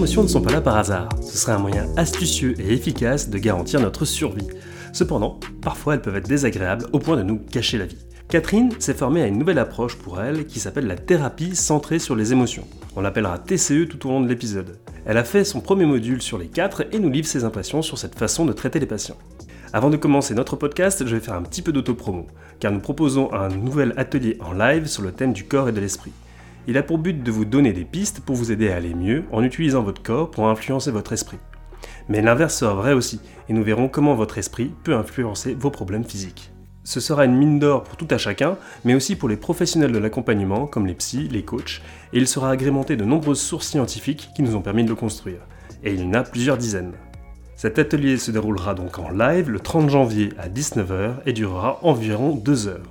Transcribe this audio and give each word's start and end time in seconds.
émotions 0.00 0.22
ne 0.22 0.28
sont 0.28 0.40
pas 0.40 0.52
là 0.52 0.62
par 0.62 0.78
hasard. 0.78 1.10
Ce 1.20 1.36
serait 1.36 1.52
un 1.52 1.58
moyen 1.58 1.86
astucieux 1.98 2.54
et 2.58 2.72
efficace 2.72 3.28
de 3.28 3.36
garantir 3.36 3.80
notre 3.80 4.06
survie. 4.06 4.48
Cependant, 4.94 5.38
parfois 5.60 5.92
elles 5.92 6.00
peuvent 6.00 6.16
être 6.16 6.26
désagréables 6.26 6.86
au 6.94 6.98
point 6.98 7.18
de 7.18 7.22
nous 7.22 7.38
gâcher 7.52 7.76
la 7.76 7.84
vie. 7.84 7.98
Catherine 8.30 8.70
s'est 8.78 8.94
formée 8.94 9.20
à 9.20 9.26
une 9.26 9.36
nouvelle 9.36 9.58
approche 9.58 9.96
pour 9.96 10.18
elle 10.22 10.46
qui 10.46 10.58
s'appelle 10.58 10.86
la 10.86 10.96
thérapie 10.96 11.54
centrée 11.54 11.98
sur 11.98 12.16
les 12.16 12.32
émotions. 12.32 12.66
On 12.96 13.02
l'appellera 13.02 13.36
TCE 13.36 13.88
tout 13.90 14.06
au 14.06 14.08
long 14.08 14.22
de 14.22 14.28
l'épisode. 14.28 14.78
Elle 15.04 15.18
a 15.18 15.24
fait 15.24 15.44
son 15.44 15.60
premier 15.60 15.84
module 15.84 16.22
sur 16.22 16.38
les 16.38 16.48
quatre 16.48 16.86
et 16.92 16.98
nous 16.98 17.10
livre 17.10 17.28
ses 17.28 17.44
impressions 17.44 17.82
sur 17.82 17.98
cette 17.98 18.18
façon 18.18 18.46
de 18.46 18.54
traiter 18.54 18.80
les 18.80 18.86
patients. 18.86 19.18
Avant 19.74 19.90
de 19.90 19.98
commencer 19.98 20.34
notre 20.34 20.56
podcast, 20.56 21.04
je 21.06 21.14
vais 21.14 21.20
faire 21.20 21.34
un 21.34 21.42
petit 21.42 21.60
peu 21.60 21.72
d'autopromo, 21.72 22.26
car 22.58 22.72
nous 22.72 22.80
proposons 22.80 23.34
un 23.34 23.50
nouvel 23.50 23.92
atelier 23.98 24.38
en 24.40 24.54
live 24.54 24.86
sur 24.86 25.02
le 25.02 25.12
thème 25.12 25.34
du 25.34 25.44
corps 25.44 25.68
et 25.68 25.72
de 25.72 25.80
l'esprit. 25.80 26.12
Il 26.66 26.76
a 26.76 26.82
pour 26.82 26.98
but 26.98 27.22
de 27.22 27.30
vous 27.30 27.44
donner 27.44 27.72
des 27.72 27.84
pistes 27.84 28.20
pour 28.20 28.36
vous 28.36 28.52
aider 28.52 28.70
à 28.70 28.76
aller 28.76 28.94
mieux 28.94 29.24
en 29.32 29.42
utilisant 29.42 29.82
votre 29.82 30.02
corps 30.02 30.30
pour 30.30 30.48
influencer 30.48 30.90
votre 30.90 31.12
esprit. 31.12 31.38
Mais 32.08 32.22
l'inverse 32.22 32.56
sera 32.56 32.74
vrai 32.74 32.92
aussi, 32.92 33.20
et 33.48 33.52
nous 33.52 33.62
verrons 33.62 33.88
comment 33.88 34.14
votre 34.14 34.38
esprit 34.38 34.72
peut 34.84 34.94
influencer 34.94 35.54
vos 35.54 35.70
problèmes 35.70 36.04
physiques. 36.04 36.52
Ce 36.84 37.00
sera 37.00 37.24
une 37.24 37.36
mine 37.36 37.58
d'or 37.58 37.84
pour 37.84 37.96
tout 37.96 38.08
à 38.10 38.18
chacun, 38.18 38.56
mais 38.84 38.94
aussi 38.94 39.16
pour 39.16 39.28
les 39.28 39.36
professionnels 39.36 39.92
de 39.92 39.98
l'accompagnement 39.98 40.66
comme 40.66 40.86
les 40.86 40.94
psys, 40.94 41.28
les 41.28 41.44
coachs, 41.44 41.82
et 42.12 42.18
il 42.18 42.26
sera 42.26 42.50
agrémenté 42.50 42.96
de 42.96 43.04
nombreuses 43.04 43.40
sources 43.40 43.68
scientifiques 43.68 44.28
qui 44.34 44.42
nous 44.42 44.56
ont 44.56 44.62
permis 44.62 44.84
de 44.84 44.88
le 44.88 44.94
construire. 44.94 45.40
Et 45.82 45.94
il 45.94 46.04
en 46.04 46.14
a 46.14 46.22
plusieurs 46.22 46.58
dizaines. 46.58 46.92
Cet 47.56 47.78
atelier 47.78 48.16
se 48.16 48.30
déroulera 48.30 48.74
donc 48.74 48.98
en 48.98 49.10
live 49.10 49.50
le 49.50 49.60
30 49.60 49.90
janvier 49.90 50.30
à 50.38 50.48
19h 50.48 51.16
et 51.26 51.32
durera 51.32 51.78
environ 51.82 52.34
2 52.34 52.68
heures. 52.68 52.90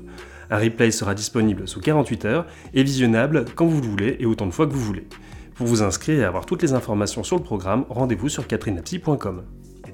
Un 0.50 0.58
replay 0.58 0.92
sera 0.92 1.14
disponible 1.14 1.68
sous 1.68 1.80
48 1.80 2.26
heures 2.26 2.46
et 2.74 2.84
visionnable 2.84 3.46
quand 3.56 3.66
vous 3.66 3.82
le 3.82 3.88
voulez 3.88 4.18
et 4.20 4.26
autant 4.26 4.48
de 4.48 4.52
fois 4.52 4.68
que 4.68 4.74
vous 4.74 4.84
voulez. 4.84 5.08
Pour 5.56 5.68
vous 5.68 5.84
inscrire 5.84 6.20
et 6.20 6.24
avoir 6.24 6.46
toutes 6.46 6.62
les 6.62 6.74
informations 6.74 7.24
sur 7.24 7.38
le 7.38 7.44
programme, 7.44 7.86
rendez-vous 7.90 8.30
sur 8.30 8.48
catherinapsy.com. 8.48 9.44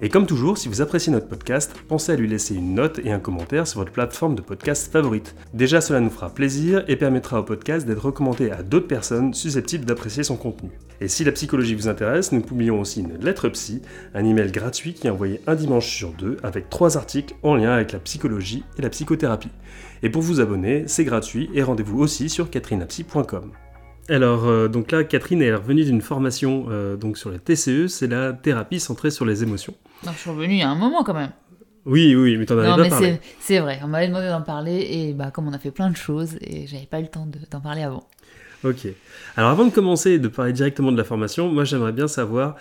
Et 0.01 0.09
comme 0.09 0.25
toujours, 0.25 0.57
si 0.57 0.67
vous 0.67 0.81
appréciez 0.81 1.11
notre 1.11 1.27
podcast, 1.27 1.73
pensez 1.87 2.11
à 2.11 2.15
lui 2.15 2.27
laisser 2.27 2.55
une 2.55 2.75
note 2.75 2.99
et 3.03 3.11
un 3.11 3.19
commentaire 3.19 3.67
sur 3.67 3.79
votre 3.79 3.91
plateforme 3.91 4.35
de 4.35 4.41
podcast 4.41 4.91
favorite. 4.91 5.35
Déjà, 5.53 5.81
cela 5.81 5.99
nous 5.99 6.09
fera 6.09 6.29
plaisir 6.29 6.83
et 6.87 6.95
permettra 6.95 7.39
au 7.39 7.43
podcast 7.43 7.85
d'être 7.85 8.05
recommandé 8.05 8.49
à 8.51 8.63
d'autres 8.63 8.87
personnes 8.87 9.33
susceptibles 9.33 9.85
d'apprécier 9.85 10.23
son 10.23 10.37
contenu. 10.37 10.69
Et 11.01 11.07
si 11.07 11.23
la 11.23 11.31
psychologie 11.31 11.75
vous 11.75 11.87
intéresse, 11.87 12.31
nous 12.31 12.41
publions 12.41 12.79
aussi 12.79 13.01
une 13.01 13.17
lettre 13.17 13.49
psy, 13.49 13.81
un 14.13 14.25
email 14.25 14.51
gratuit 14.51 14.93
qui 14.93 15.07
est 15.07 15.09
envoyé 15.09 15.41
un 15.47 15.55
dimanche 15.55 15.87
sur 15.87 16.11
deux 16.11 16.37
avec 16.43 16.69
trois 16.69 16.97
articles 16.97 17.35
en 17.43 17.55
lien 17.55 17.71
avec 17.71 17.91
la 17.91 17.99
psychologie 17.99 18.63
et 18.77 18.81
la 18.81 18.89
psychothérapie. 18.89 19.51
Et 20.03 20.09
pour 20.09 20.21
vous 20.21 20.39
abonner, 20.39 20.83
c'est 20.87 21.05
gratuit 21.05 21.49
et 21.53 21.63
rendez-vous 21.63 21.99
aussi 21.99 22.29
sur 22.29 22.49
catherinapsy.com. 22.49 23.51
Alors, 24.07 24.45
euh, 24.45 24.67
donc 24.67 24.91
là, 24.91 25.03
Catherine 25.03 25.41
est 25.41 25.53
revenue 25.53 25.83
d'une 25.83 26.01
formation 26.01 26.67
euh, 26.69 26.95
donc 26.95 27.17
sur 27.17 27.31
la 27.31 27.39
TCE, 27.39 27.87
c'est 27.87 28.07
la 28.07 28.33
thérapie 28.33 28.79
centrée 28.79 29.09
sur 29.09 29.25
les 29.25 29.41
émotions. 29.41 29.73
Non, 30.03 30.11
je 30.13 30.17
suis 30.19 30.29
revenue 30.29 30.53
il 30.53 30.59
y 30.59 30.63
a 30.63 30.69
un 30.69 30.75
moment 30.75 31.03
quand 31.03 31.13
même. 31.13 31.31
Oui, 31.85 32.15
oui, 32.15 32.35
mais 32.37 32.45
t'en 32.45 32.57
avais 32.57 32.67
non, 32.69 32.75
pas 32.77 32.83
mais 32.83 32.89
parlé. 32.89 33.19
c'est 33.39 33.59
vrai, 33.59 33.79
on 33.83 33.87
m'avait 33.87 34.07
demandé 34.07 34.27
d'en 34.27 34.41
parler 34.41 34.87
et 34.89 35.13
bah, 35.13 35.29
comme 35.31 35.47
on 35.47 35.53
a 35.53 35.59
fait 35.59 35.69
plein 35.71 35.89
de 35.91 35.95
choses 35.95 36.35
et 36.41 36.65
j'avais 36.65 36.87
pas 36.87 36.99
eu 36.99 37.03
le 37.03 37.09
temps 37.09 37.27
de- 37.27 37.39
d'en 37.51 37.61
parler 37.61 37.83
avant. 37.83 38.07
Ok. 38.63 38.87
Alors 39.37 39.51
avant 39.51 39.65
de 39.65 39.69
commencer 39.71 40.11
et 40.11 40.19
de 40.19 40.27
parler 40.27 40.51
directement 40.53 40.91
de 40.91 40.97
la 40.97 41.03
formation, 41.03 41.47
moi 41.49 41.63
j'aimerais 41.63 41.91
bien 41.91 42.07
savoir 42.07 42.55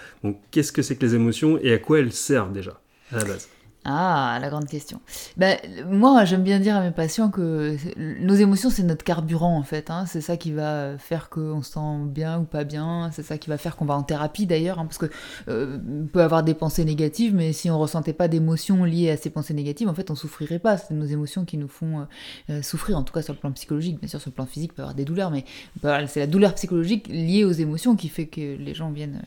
qu'est-ce 0.50 0.72
que 0.72 0.82
c'est 0.82 0.96
que 0.96 1.04
les 1.06 1.14
émotions 1.14 1.58
et 1.62 1.72
à 1.72 1.78
quoi 1.78 2.00
elles 2.00 2.12
servent 2.12 2.52
déjà, 2.52 2.78
à 3.12 3.16
la 3.18 3.24
base? 3.24 3.48
Ah, 3.86 4.38
la 4.40 4.48
grande 4.48 4.66
question. 4.66 4.98
Ben, 5.36 5.58
moi, 5.90 6.24
j'aime 6.24 6.42
bien 6.42 6.58
dire 6.58 6.74
à 6.74 6.80
mes 6.80 6.90
patients 6.90 7.28
que 7.30 7.76
nos 7.98 8.32
émotions, 8.34 8.70
c'est 8.70 8.82
notre 8.82 9.04
carburant, 9.04 9.58
en 9.58 9.62
fait. 9.62 9.90
hein. 9.90 10.06
C'est 10.06 10.22
ça 10.22 10.38
qui 10.38 10.52
va 10.52 10.96
faire 10.96 11.28
qu'on 11.28 11.60
se 11.60 11.72
sent 11.72 11.98
bien 12.06 12.38
ou 12.40 12.44
pas 12.44 12.64
bien. 12.64 13.10
C'est 13.12 13.22
ça 13.22 13.36
qui 13.36 13.50
va 13.50 13.58
faire 13.58 13.76
qu'on 13.76 13.84
va 13.84 13.94
en 13.94 14.02
thérapie, 14.02 14.46
d'ailleurs. 14.46 14.78
hein, 14.78 14.86
parce 14.86 14.96
que 14.96 15.10
euh, 15.48 15.78
on 16.02 16.06
peut 16.06 16.22
avoir 16.22 16.42
des 16.42 16.54
pensées 16.54 16.86
négatives, 16.86 17.34
mais 17.34 17.52
si 17.52 17.68
on 17.70 17.78
ressentait 17.78 18.14
pas 18.14 18.26
d'émotions 18.26 18.84
liées 18.84 19.10
à 19.10 19.18
ces 19.18 19.28
pensées 19.28 19.52
négatives, 19.52 19.88
en 19.88 19.94
fait, 19.94 20.10
on 20.10 20.14
souffrirait 20.14 20.58
pas. 20.58 20.78
C'est 20.78 20.94
nos 20.94 21.04
émotions 21.04 21.44
qui 21.44 21.58
nous 21.58 21.68
font 21.68 22.00
euh, 22.00 22.04
euh, 22.50 22.62
souffrir, 22.62 22.96
en 22.96 23.02
tout 23.02 23.12
cas 23.12 23.20
sur 23.20 23.34
le 23.34 23.38
plan 23.38 23.52
psychologique. 23.52 24.00
Bien 24.00 24.08
sûr, 24.08 24.18
sur 24.18 24.30
le 24.30 24.34
plan 24.34 24.46
physique, 24.46 24.70
il 24.72 24.76
peut 24.76 24.82
avoir 24.82 24.94
des 24.94 25.04
douleurs, 25.04 25.30
mais 25.30 25.44
bah, 25.82 26.06
c'est 26.06 26.20
la 26.20 26.26
douleur 26.26 26.54
psychologique 26.54 27.06
liée 27.08 27.44
aux 27.44 27.52
émotions 27.52 27.96
qui 27.96 28.08
fait 28.08 28.28
que 28.28 28.56
les 28.56 28.72
gens 28.72 28.90
viennent 28.90 29.20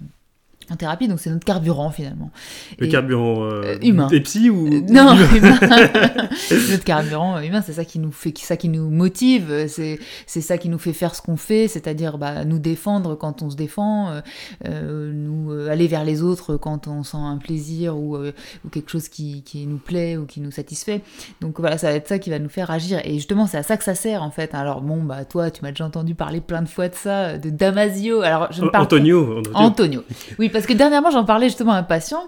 en 0.72 0.76
thérapie. 0.76 1.08
Donc, 1.08 1.20
c'est 1.20 1.30
notre 1.30 1.46
carburant, 1.46 1.90
finalement. 1.92 2.32
Le 2.80 2.88
Et- 2.88 2.90
carburant 2.90 3.44
euh, 3.44 3.62
euh, 3.64 3.78
humain. 3.82 4.08
psys 4.24 4.50
ou 4.50 4.68
Euh, 4.68 4.82
Non, 4.90 5.16
humain. 5.36 5.58
notre 6.72 6.84
carburant 6.84 7.40
humain, 7.40 7.62
c'est 7.66 7.74
ça 7.74 7.86
qui 7.86 8.00
nous 8.00 8.12
fait, 8.12 8.34
ça 8.38 8.58
qui 8.58 8.70
nous 8.70 8.90
motive, 8.90 9.68
c'est 9.68 10.00
c'est 10.26 10.42
ça 10.42 10.58
qui 10.58 10.70
nous 10.70 10.78
fait 10.80 10.94
faire 10.94 11.16
ce 11.16 11.22
qu'on 11.22 11.38
fait, 11.38 11.68
c'est-à-dire 11.68 12.18
bah, 12.18 12.46
nous 12.46 12.60
défendre 12.60 13.16
quand 13.16 13.42
on 13.42 13.50
se 13.50 13.56
défend, 13.56 14.22
euh, 14.66 15.12
nous 15.14 15.52
euh, 15.52 15.70
aller 15.70 15.88
vers 15.88 16.04
les 16.04 16.22
autres 16.22 16.58
quand 16.58 16.88
on 16.88 17.04
sent 17.04 17.18
un 17.18 17.38
plaisir 17.38 17.98
ou, 17.98 18.18
ou 18.18 18.70
quelque 18.72 18.90
chose 18.92 19.10
qui, 19.10 19.44
qui 19.44 19.66
nous 19.68 19.78
plaît 19.78 20.18
ou 20.18 20.26
qui 20.26 20.42
nous 20.42 20.52
satisfait. 20.52 21.02
Donc 21.42 21.60
voilà, 21.60 21.78
ça 21.78 21.88
va 21.90 21.94
être 21.96 22.08
ça 22.08 22.20
qui 22.20 22.30
va 22.30 22.40
nous 22.40 22.50
faire 22.50 22.72
agir. 22.72 23.00
Et 23.04 23.14
justement, 23.16 23.48
c'est 23.48 23.58
à 23.58 23.64
ça 23.64 23.78
que 23.78 23.84
ça 23.84 23.96
sert 23.96 24.24
en 24.24 24.32
fait. 24.32 24.54
Alors 24.54 24.82
bon, 24.82 25.04
bah 25.04 25.26
toi, 25.26 25.52
tu 25.52 25.62
m'as 25.64 25.70
déjà 25.72 25.86
entendu 25.86 26.16
parler 26.16 26.42
plein 26.42 26.62
de 26.62 26.68
fois 26.70 26.90
de 26.90 26.96
ça, 26.96 27.38
de 27.38 27.50
Damasio. 27.50 28.22
Alors 28.22 28.52
je 28.52 28.64
ne 28.64 28.70
parle 28.70 28.84
Antonio, 28.86 29.38
Antonio. 29.54 29.54
Antonio. 29.54 30.04
Oui, 30.40 30.50
parce 30.50 30.57
que 30.66 30.74
dernièrement, 30.74 31.12
j'en 31.12 31.26
parlais 31.26 31.48
justement 31.48 31.74
à 31.74 31.78
un 31.78 31.84
patient. 31.84 32.24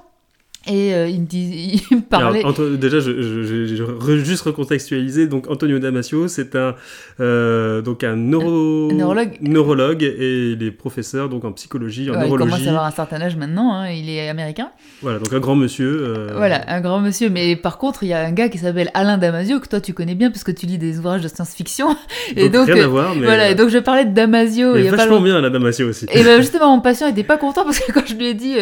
Et 0.71 0.93
euh, 0.93 1.07
il 1.07 1.21
me 1.21 1.25
dit, 1.25 1.83
il 1.91 1.97
me 1.97 2.01
parlait. 2.03 2.39
Alors, 2.39 2.53
déjà, 2.77 2.99
je, 2.99 3.21
je- 3.21 3.43
je- 3.43 3.75
je- 3.75 3.83
re- 3.83 4.23
juste 4.23 4.43
recontextualiser. 4.43 5.25
Donc, 5.27 5.49
Antonio 5.49 5.79
Damasio, 5.79 6.27
c'est 6.27 6.55
un 6.55 6.75
euh, 7.19 7.81
donc 7.81 8.03
un 8.03 8.15
neuro- 8.15 8.89
Un 8.91 8.95
neurologue. 8.95 9.31
neurologue 9.41 10.03
et 10.03 10.51
il 10.51 10.63
est 10.63 10.71
professeur 10.71 11.27
donc 11.29 11.43
en 11.43 11.51
psychologie, 11.53 12.09
en 12.09 12.13
Ouais, 12.13 12.19
il 12.19 12.23
neurologie. 12.25 12.51
commence 12.51 12.67
à 12.67 12.69
avoir 12.69 12.85
un 12.85 12.91
certain 12.91 13.21
âge 13.21 13.35
maintenant, 13.35 13.73
hein, 13.73 13.89
il 13.89 14.09
est 14.09 14.29
américain. 14.29 14.69
Voilà, 15.01 15.19
donc 15.19 15.33
un 15.33 15.39
grand 15.39 15.55
monsieur. 15.55 16.01
euh, 16.03 16.27
Voilà, 16.35 16.61
un 16.71 16.81
grand 16.81 16.99
monsieur. 16.99 17.29
Mais 17.29 17.55
par 17.55 17.77
contre, 17.77 18.03
il 18.03 18.09
y 18.09 18.13
a 18.13 18.19
un 18.25 18.31
gars 18.31 18.49
qui 18.49 18.57
s'appelle 18.59 18.91
Alain 18.93 19.17
Damasio, 19.17 19.59
que 19.59 19.67
toi 19.67 19.81
tu 19.81 19.93
connais 19.93 20.15
bien 20.15 20.29
parce 20.29 20.43
que 20.43 20.51
tu 20.51 20.65
lis 20.65 20.77
des 20.77 20.99
ouvrages 20.99 21.21
de 21.21 21.27
science-fiction. 21.27 21.95
Et 22.35 22.43
donc, 22.49 22.67
donc, 22.67 22.75
rien 22.75 22.83
à 22.83 22.87
voir, 22.87 23.15
mais 23.15 23.25
voilà, 23.25 23.49
et 23.49 23.55
donc 23.55 23.69
je 23.69 23.77
parlais 23.79 24.03
de 24.05 24.13
Damasio 24.13 24.75
il 24.75 24.79
il 24.81 24.83
y 24.83 24.87
est 24.87 24.89
a 24.89 24.95
vachement 24.95 25.21
bien 25.21 25.39
la 25.41 25.49
Damasio 25.49 25.87
aussi. 25.89 26.05
Et 26.13 26.23
ben 26.23 26.39
justement, 26.41 26.75
mon 26.75 26.81
patient 26.81 27.07
était 27.07 27.23
pas 27.23 27.37
content 27.37 27.63
parce 27.63 27.79
que 27.79 27.91
quand 27.91 28.05
je 28.05 28.13
lui 28.15 28.27
ai 28.27 28.33
dit, 28.33 28.55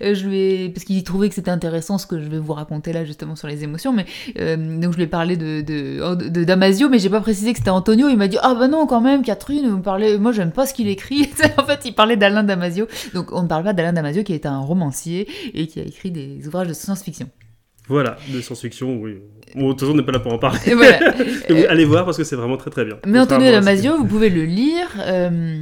je 0.00 0.26
lui 0.26 0.38
ai... 0.40 0.68
parce 0.70 0.84
qu'il 0.84 1.02
trouvait 1.04 1.28
que 1.28 1.34
c'était 1.34 1.50
intéressant 1.52 1.98
ce 1.98 2.06
que 2.06 2.20
je 2.20 2.28
vais 2.28 2.38
vous 2.38 2.52
raconter 2.52 2.92
là 2.92 3.04
justement 3.04 3.36
sur 3.36 3.46
les 3.46 3.62
émotions, 3.62 3.92
mais 3.92 4.06
euh, 4.40 4.56
donc 4.80 4.92
je 4.92 4.96
lui 4.96 5.04
ai 5.04 5.06
parlé 5.06 5.36
de, 5.36 5.60
de, 5.60 6.28
de 6.28 6.44
Damasio, 6.44 6.88
mais 6.88 6.98
j'ai 6.98 7.10
pas 7.10 7.20
précisé 7.20 7.52
que 7.52 7.58
c'était 7.58 7.70
Antonio. 7.70 8.08
Il 8.08 8.16
m'a 8.16 8.26
dit 8.28 8.38
ah 8.42 8.54
bah 8.58 8.66
non 8.68 8.86
quand 8.86 9.00
même, 9.00 9.22
Catherine, 9.22 9.68
vous 9.68 9.80
parlez, 9.80 10.18
moi 10.18 10.32
j'aime 10.32 10.50
pas 10.52 10.66
ce 10.66 10.74
qu'il 10.74 10.88
écrit. 10.88 11.30
en 11.58 11.64
fait, 11.64 11.80
il 11.84 11.94
parlait 11.94 12.16
d'Alain 12.16 12.42
Damasio, 12.42 12.86
donc 13.14 13.30
on 13.32 13.42
ne 13.42 13.48
parle 13.48 13.62
pas 13.64 13.72
d'Alain 13.72 13.92
Damasio 13.92 14.22
qui 14.24 14.32
est 14.32 14.46
un 14.46 14.58
romancier 14.58 15.28
et 15.54 15.66
qui 15.68 15.78
a 15.80 15.84
écrit 15.84 16.10
des 16.10 16.46
ouvrages 16.48 16.68
de 16.68 16.72
science-fiction. 16.72 17.28
Voilà, 17.88 18.16
de 18.32 18.40
science-fiction, 18.40 18.96
oui. 19.00 19.18
Bon, 19.54 19.66
de 19.66 19.70
toute 19.72 19.80
façon, 19.80 19.92
on 19.92 19.96
n'est 19.96 20.04
pas 20.04 20.12
là 20.12 20.20
pour 20.20 20.32
en 20.32 20.38
parler. 20.38 20.60
Et 20.66 20.74
voilà. 20.74 20.98
Donc, 21.48 21.58
Allez 21.68 21.84
voir 21.84 22.04
parce 22.04 22.16
que 22.16 22.24
c'est 22.24 22.36
vraiment 22.36 22.56
très 22.56 22.70
très 22.70 22.84
bien. 22.84 22.96
Mais 23.06 23.18
Antonio 23.18 23.50
Damasio, 23.50 23.96
vous 23.98 24.06
pouvez 24.06 24.30
le 24.30 24.44
lire. 24.44 24.86
euh, 25.00 25.60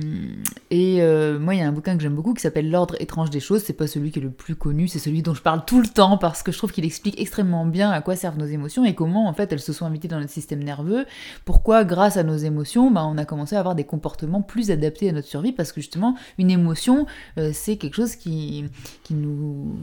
et 0.71 1.03
euh, 1.03 1.39
moi, 1.39 1.55
il 1.55 1.61
y 1.61 1.63
a 1.63 1.67
un 1.67 1.73
bouquin 1.73 1.97
que 1.97 2.03
j'aime 2.03 2.15
beaucoup 2.15 2.35
qui 2.35 2.43
s'appelle 2.43 2.71
L'ordre 2.71 2.95
étrange 3.01 3.31
des 3.31 3.41
choses. 3.41 3.63
C'est 3.65 3.73
pas 3.73 3.87
celui 3.87 4.11
qui 4.11 4.19
est 4.19 4.23
le 4.23 4.31
plus 4.31 4.55
connu, 4.55 4.89
c'est 4.89 4.99
celui 4.99 5.23
dont 5.23 5.35
je 5.35 5.43
parle 5.43 5.65
tout 5.65 5.81
le 5.81 5.89
temps 5.89 6.19
parce 6.19 6.43
que 6.43 6.53
je 6.53 6.59
trouve 6.59 6.73
qu'il 6.73 6.85
explique 6.85 7.21
extrêmement 7.21 7.67
bien 7.67 7.91
à 7.91 8.01
quoi 8.01 8.17
servent 8.17 8.39
nos 8.39 8.47
émotions 8.47 8.85
et 8.85 8.95
comment 8.95 9.29
en 9.29 9.35
fait 9.35 9.53
elles 9.53 9.61
se 9.61 9.73
sont 9.73 9.87
invitées 9.87 10.09
dans 10.09 10.21
notre 10.21 10.33
système 10.33 10.63
nerveux. 10.63 11.07
Pourquoi, 11.45 11.85
grâce 11.85 12.17
à 12.17 12.23
nos 12.23 12.37
émotions, 12.37 12.91
bah, 12.91 13.05
on 13.05 13.19
a 13.19 13.25
commencé 13.25 13.57
à 13.57 13.59
avoir 13.59 13.75
des 13.75 13.85
comportements 13.85 14.43
plus 14.43 14.71
adaptés 14.71 15.09
à 15.09 15.13
notre 15.13 15.29
survie 15.29 15.53
parce 15.53 15.73
que 15.73 15.81
justement, 15.81 16.15
une 16.39 16.51
émotion, 16.51 17.07
euh, 17.39 17.51
c'est 17.53 17.77
quelque 17.77 17.95
chose 17.95 18.17
qui, 18.17 18.65
qui, 19.03 19.15
nous, 19.15 19.77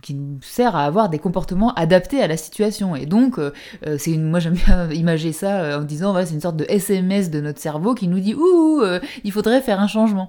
qui 0.00 0.14
nous 0.14 0.38
sert 0.40 0.76
à 0.76 0.84
avoir 0.84 1.08
des 1.08 1.18
comportements 1.18 1.74
adaptés 1.74 2.22
à 2.22 2.26
la 2.26 2.36
situation. 2.36 2.96
Et 2.96 3.06
donc, 3.06 3.38
euh, 3.38 3.52
euh, 3.86 3.96
c'est 3.98 4.12
une, 4.12 4.28
moi 4.28 4.40
j'aime 4.40 4.54
bien 4.54 4.90
imager 4.92 5.32
ça 5.32 5.60
euh, 5.62 5.80
en 5.80 5.84
disant 5.84 6.14
c'est 6.24 6.34
une 6.34 6.40
sorte 6.40 6.56
de 6.56 6.66
SMS 6.68 7.30
de 7.30 7.40
notre 7.40 7.60
cerveau 7.60 7.94
qui 7.94 8.08
nous 8.08 8.20
dit 8.20 8.34
ouh, 8.34 8.80
euh, 8.82 9.00
il 9.24 9.32
faudrait 9.32 9.60
faire 9.60 9.80
un 9.80 9.86
changement. 9.86 10.21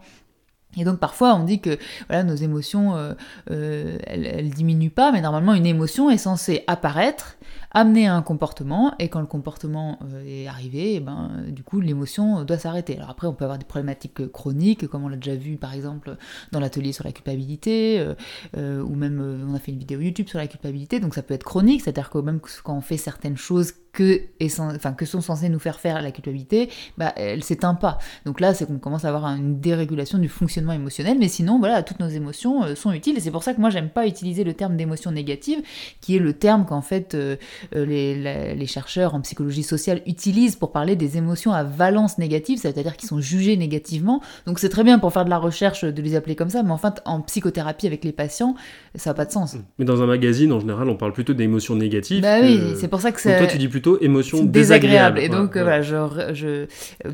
Et 0.78 0.86
donc 0.86 1.00
parfois 1.00 1.36
on 1.36 1.44
dit 1.44 1.60
que 1.60 1.78
voilà 2.08 2.24
nos 2.24 2.36
émotions 2.36 2.96
euh, 2.96 3.14
euh, 3.52 3.98
elles, 4.08 4.26
elles 4.26 4.50
diminuent 4.50 4.90
pas, 4.90 5.12
mais 5.12 5.22
normalement 5.22 5.54
une 5.54 5.66
émotion 5.66 6.10
est 6.10 6.18
censée 6.18 6.64
apparaître, 6.68 7.38
amener 7.74 8.08
à 8.08 8.16
un 8.16 8.22
comportement, 8.22 8.94
et 9.00 9.10
quand 9.10 9.20
le 9.20 9.26
comportement 9.28 9.98
euh, 10.04 10.24
est 10.26 10.48
arrivé, 10.48 10.96
eh 10.96 11.00
ben 11.00 11.32
euh, 11.32 11.52
du 11.52 11.64
coup 11.64 11.82
l'émotion 11.82 12.44
doit 12.44 12.58
s'arrêter. 12.58 12.98
Alors 12.98 13.10
après 13.10 13.28
on 13.28 13.34
peut 13.34 13.46
avoir 13.46 13.58
des 13.58 13.66
problématiques 13.66 14.22
euh, 14.22 14.28
chroniques, 14.28 14.88
comme 14.88 15.04
on 15.04 15.08
l'a 15.08 15.18
déjà 15.18 15.36
vu 15.36 15.58
par 15.58 15.74
exemple 15.74 16.16
dans 16.52 16.60
l'atelier 16.60 16.92
sur 16.92 17.04
la 17.04 17.12
culpabilité, 17.12 18.00
euh, 18.00 18.14
euh, 18.58 18.84
ou 18.84 18.96
même 18.96 19.20
euh, 19.20 19.46
on 19.50 19.56
a 19.56 19.60
fait 19.60 19.72
une 19.72 19.80
vidéo 19.80 20.00
YouTube 20.00 20.28
sur 20.28 20.38
la 20.38 20.48
culpabilité, 20.48 21.00
donc 21.00 21.16
ça 21.16 21.24
peut 21.24 21.34
être 21.34 21.44
chronique, 21.44 21.82
c'est-à-dire 21.82 22.10
que 22.10 22.20
même 22.20 22.40
quand 22.64 22.78
on 22.78 22.82
fait 22.82 22.98
certaines 22.98 23.38
choses 23.38 23.74
que, 23.94 24.22
enfin, 24.42 24.94
que 24.94 25.06
sont 25.06 25.22
censés 25.22 25.50
nous 25.50 25.60
faire 25.60 25.80
faire 25.80 26.02
la 26.02 26.12
culpabilité, 26.12 26.70
bah, 26.98 27.14
elle 27.16 27.44
s'éteint 27.44 27.76
pas. 27.76 28.00
Donc 28.26 28.40
là, 28.40 28.56
c'est 28.56 28.66
qu'on 28.66 28.80
commence 28.80 29.06
à 29.06 29.10
avoir 29.10 29.26
une 29.28 29.60
dérégulation 29.60 30.18
du 30.18 30.30
fonctionnement 30.30 30.74
émotionnel, 30.74 31.18
mais 31.20 31.28
sinon, 31.28 31.60
voilà, 31.60 31.84
toutes 31.84 32.00
nos 32.00 32.08
émotions 32.08 32.64
euh, 32.64 32.76
sont 32.76 32.92
utiles, 32.92 33.16
et 33.18 33.20
c'est 33.20 33.30
pour 33.30 33.44
ça 33.44 33.54
que 33.54 33.62
moi, 33.62 33.70
j'aime 33.70 33.90
pas 33.90 34.08
utiliser 34.08 34.44
le 34.44 34.56
terme 34.56 34.78
d'émotion 34.78 35.12
négative, 35.12 35.62
qui 36.02 36.16
est 36.16 36.20
le 36.20 36.34
terme 36.34 36.66
qu'en 36.66 36.82
fait 36.82 37.14
euh, 37.14 37.36
euh, 37.76 37.86
les, 37.86 38.56
les, 38.56 38.66
chercheurs 38.66 39.14
en 39.14 39.22
psychologie 39.22 39.64
sociale 39.64 40.02
utilisent 40.06 40.56
pour 40.56 40.72
parler 40.72 40.96
des 40.96 41.18
émotions 41.18 41.52
à 41.52 41.64
valence 41.64 42.18
négative, 42.18 42.60
c'est-à-dire 42.60 42.98
qui 42.98 43.08
sont 43.08 43.20
jugées 43.20 43.58
négativement. 43.58 44.22
Donc 44.48 44.60
c'est 44.60 44.70
très 44.70 44.84
bien 44.84 45.00
pour 45.00 45.14
faire 45.14 45.26
de 45.26 45.30
la 45.30 45.38
recherche 45.38 45.84
de 45.84 46.02
les 46.02 46.16
appeler 46.16 46.36
comme 46.36 46.50
ça, 46.50 46.64
mais 46.64 46.72
en 46.72 46.78
fait, 46.78 47.02
en 47.06 47.22
psychothérapie 47.22 47.88
avec 47.88 48.04
les 48.04 48.12
patients, 48.12 48.56
ça 48.96 49.12
n'a 49.12 49.14
pas 49.14 49.26
de 49.26 49.32
sens. 49.32 49.56
Mais 49.80 49.86
dans 49.86 50.02
un 50.02 50.08
magazine, 50.08 50.52
en 50.52 50.60
général, 50.60 50.90
on 50.90 50.96
parle 50.96 51.14
plutôt 51.14 51.34
d'émotions 51.34 51.76
négatives. 51.76 52.22
Bah 52.22 52.38
oui, 52.42 52.60
c'est 52.80 52.88
pour 52.88 53.02
ça 53.02 53.12
que 53.12 53.22
c'est. 53.22 53.38
Toi, 53.38 53.48
tu 53.48 53.58
dis 53.58 53.68
plutôt 53.68 54.00
émotion 54.00 54.44
désagréable. 54.44 55.20
Et 55.20 55.30
donc, 55.30 55.58
voilà, 55.58 55.82
je, 55.82 56.66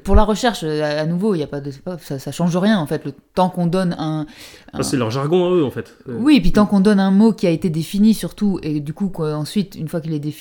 pour 0.03 0.15
la 0.15 0.23
recherche, 0.23 0.63
à 0.63 1.05
nouveau, 1.05 1.35
il 1.35 1.39
y 1.39 1.43
a 1.43 1.47
pas 1.47 1.61
de, 1.61 1.71
ça, 1.99 2.19
ça 2.19 2.31
change 2.31 2.55
rien 2.57 2.79
en 2.79 2.85
fait. 2.85 3.05
Le 3.05 3.13
temps 3.33 3.49
qu'on 3.49 3.67
donne 3.67 3.95
un, 3.97 4.25
ah, 4.73 4.83
c'est 4.83 4.97
leur 4.97 5.11
jargon 5.11 5.45
à 5.45 5.51
eux 5.51 5.63
en 5.63 5.71
fait. 5.71 5.95
Euh, 6.07 6.15
oui, 6.19 6.37
et 6.37 6.41
puis 6.41 6.51
tant 6.51 6.65
qu'on 6.65 6.79
donne 6.79 6.99
un 6.99 7.11
mot 7.11 7.33
qui 7.33 7.47
a 7.47 7.49
été 7.49 7.69
défini 7.69 8.13
surtout, 8.13 8.59
et 8.61 8.79
du 8.79 8.93
coup 8.93 9.11
ensuite, 9.19 9.75
une 9.75 9.87
fois 9.87 10.01
qu'il 10.01 10.13
est 10.13 10.19
défini 10.19 10.38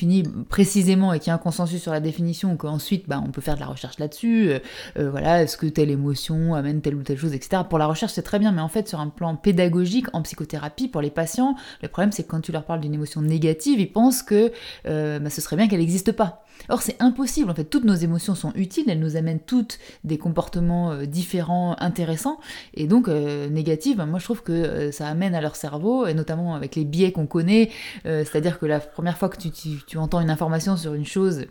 précisément 0.49 1.13
et 1.13 1.19
qu'il 1.19 1.29
y 1.29 1.31
a 1.31 1.35
un 1.35 1.39
consensus 1.39 1.81
sur 1.81 1.93
la 1.93 2.01
définition, 2.01 2.57
qu'ensuite 2.57 3.09
bah, 3.09 3.23
on 3.25 3.31
peut 3.31 3.41
faire 3.41 3.55
de 3.55 3.61
la 3.61 3.67
recherche 3.67 3.99
là-dessus, 3.99 4.51
euh, 4.51 4.59
euh, 4.99 5.11
voilà, 5.11 5.43
est-ce 5.43 5.57
que 5.57 5.67
telle 5.67 5.91
émotion 5.91 6.55
amène 6.55 6.81
telle 6.81 6.95
ou 6.95 7.03
telle 7.03 7.19
chose, 7.19 7.35
etc. 7.35 7.63
Pour 7.69 7.79
la 7.79 7.87
recherche 7.87 8.13
c'est 8.13 8.23
très 8.23 8.39
bien, 8.39 8.53
mais 8.53 8.61
en 8.61 8.69
fait 8.69 8.89
sur 8.89 9.01
un 9.01 9.09
plan 9.09 9.37
pédagogique, 9.37 10.07
en 10.13 10.23
psychothérapie, 10.23 10.89
pour 10.89 11.01
les 11.01 11.11
patients, 11.11 11.57
le 11.83 11.89
problème 11.89 12.13
c'est 12.13 12.25
que 12.25 12.29
quand 12.29 12.41
tu 12.41 12.53
leur 12.53 12.65
parles 12.65 12.81
d'une 12.81 12.95
émotion 12.95 13.23
négative, 13.23 13.81
ils 13.81 13.93
pensent 13.93 14.23
que 14.23 14.53
bah, 14.85 15.31
ce 15.31 15.41
serait 15.41 15.57
bien 15.57 15.69
qu'elle 15.69 15.81
n'existe 15.81 16.13
pas. 16.13 16.45
Or, 16.69 16.83
c'est 16.83 17.01
impossible. 17.01 17.51
En 17.51 17.55
fait, 17.55 17.65
toutes 17.65 17.85
nos 17.85 17.95
émotions 17.95 18.35
sont 18.35 18.53
utiles. 18.55 18.89
Elles 18.89 18.99
nous 18.99 19.17
amènent 19.17 19.41
toutes 19.41 19.79
des 20.05 20.19
comportements 20.19 20.93
euh, 20.93 21.07
différents, 21.07 21.77
intéressants. 21.79 22.39
Et 22.75 22.87
donc, 22.87 23.09
euh, 23.09 23.49
négatives, 23.49 24.05
moi, 24.07 24.19
je 24.19 24.25
trouve 24.25 24.43
que 24.43 24.53
euh, 24.53 24.93
ça 24.93 25.09
amène 25.09 25.35
à 25.35 25.41
leur 25.41 25.57
cerveau, 25.57 26.07
et 26.07 26.15
notamment 26.15 26.55
avec 26.55 26.77
les 26.77 26.85
biais 26.85 27.13
qu'on 27.13 27.27
connaît. 27.27 27.71
C'est-à-dire 28.05 28.59
que 28.59 28.67
la 28.67 28.81
première 28.81 29.19
fois 29.19 29.29
que 29.29 29.37
tu, 29.37 29.51
entends 29.97 30.21
une 30.21 30.31
information 30.31 30.77
sur 30.77 30.95
une 30.95 31.07
chose, 31.07 31.47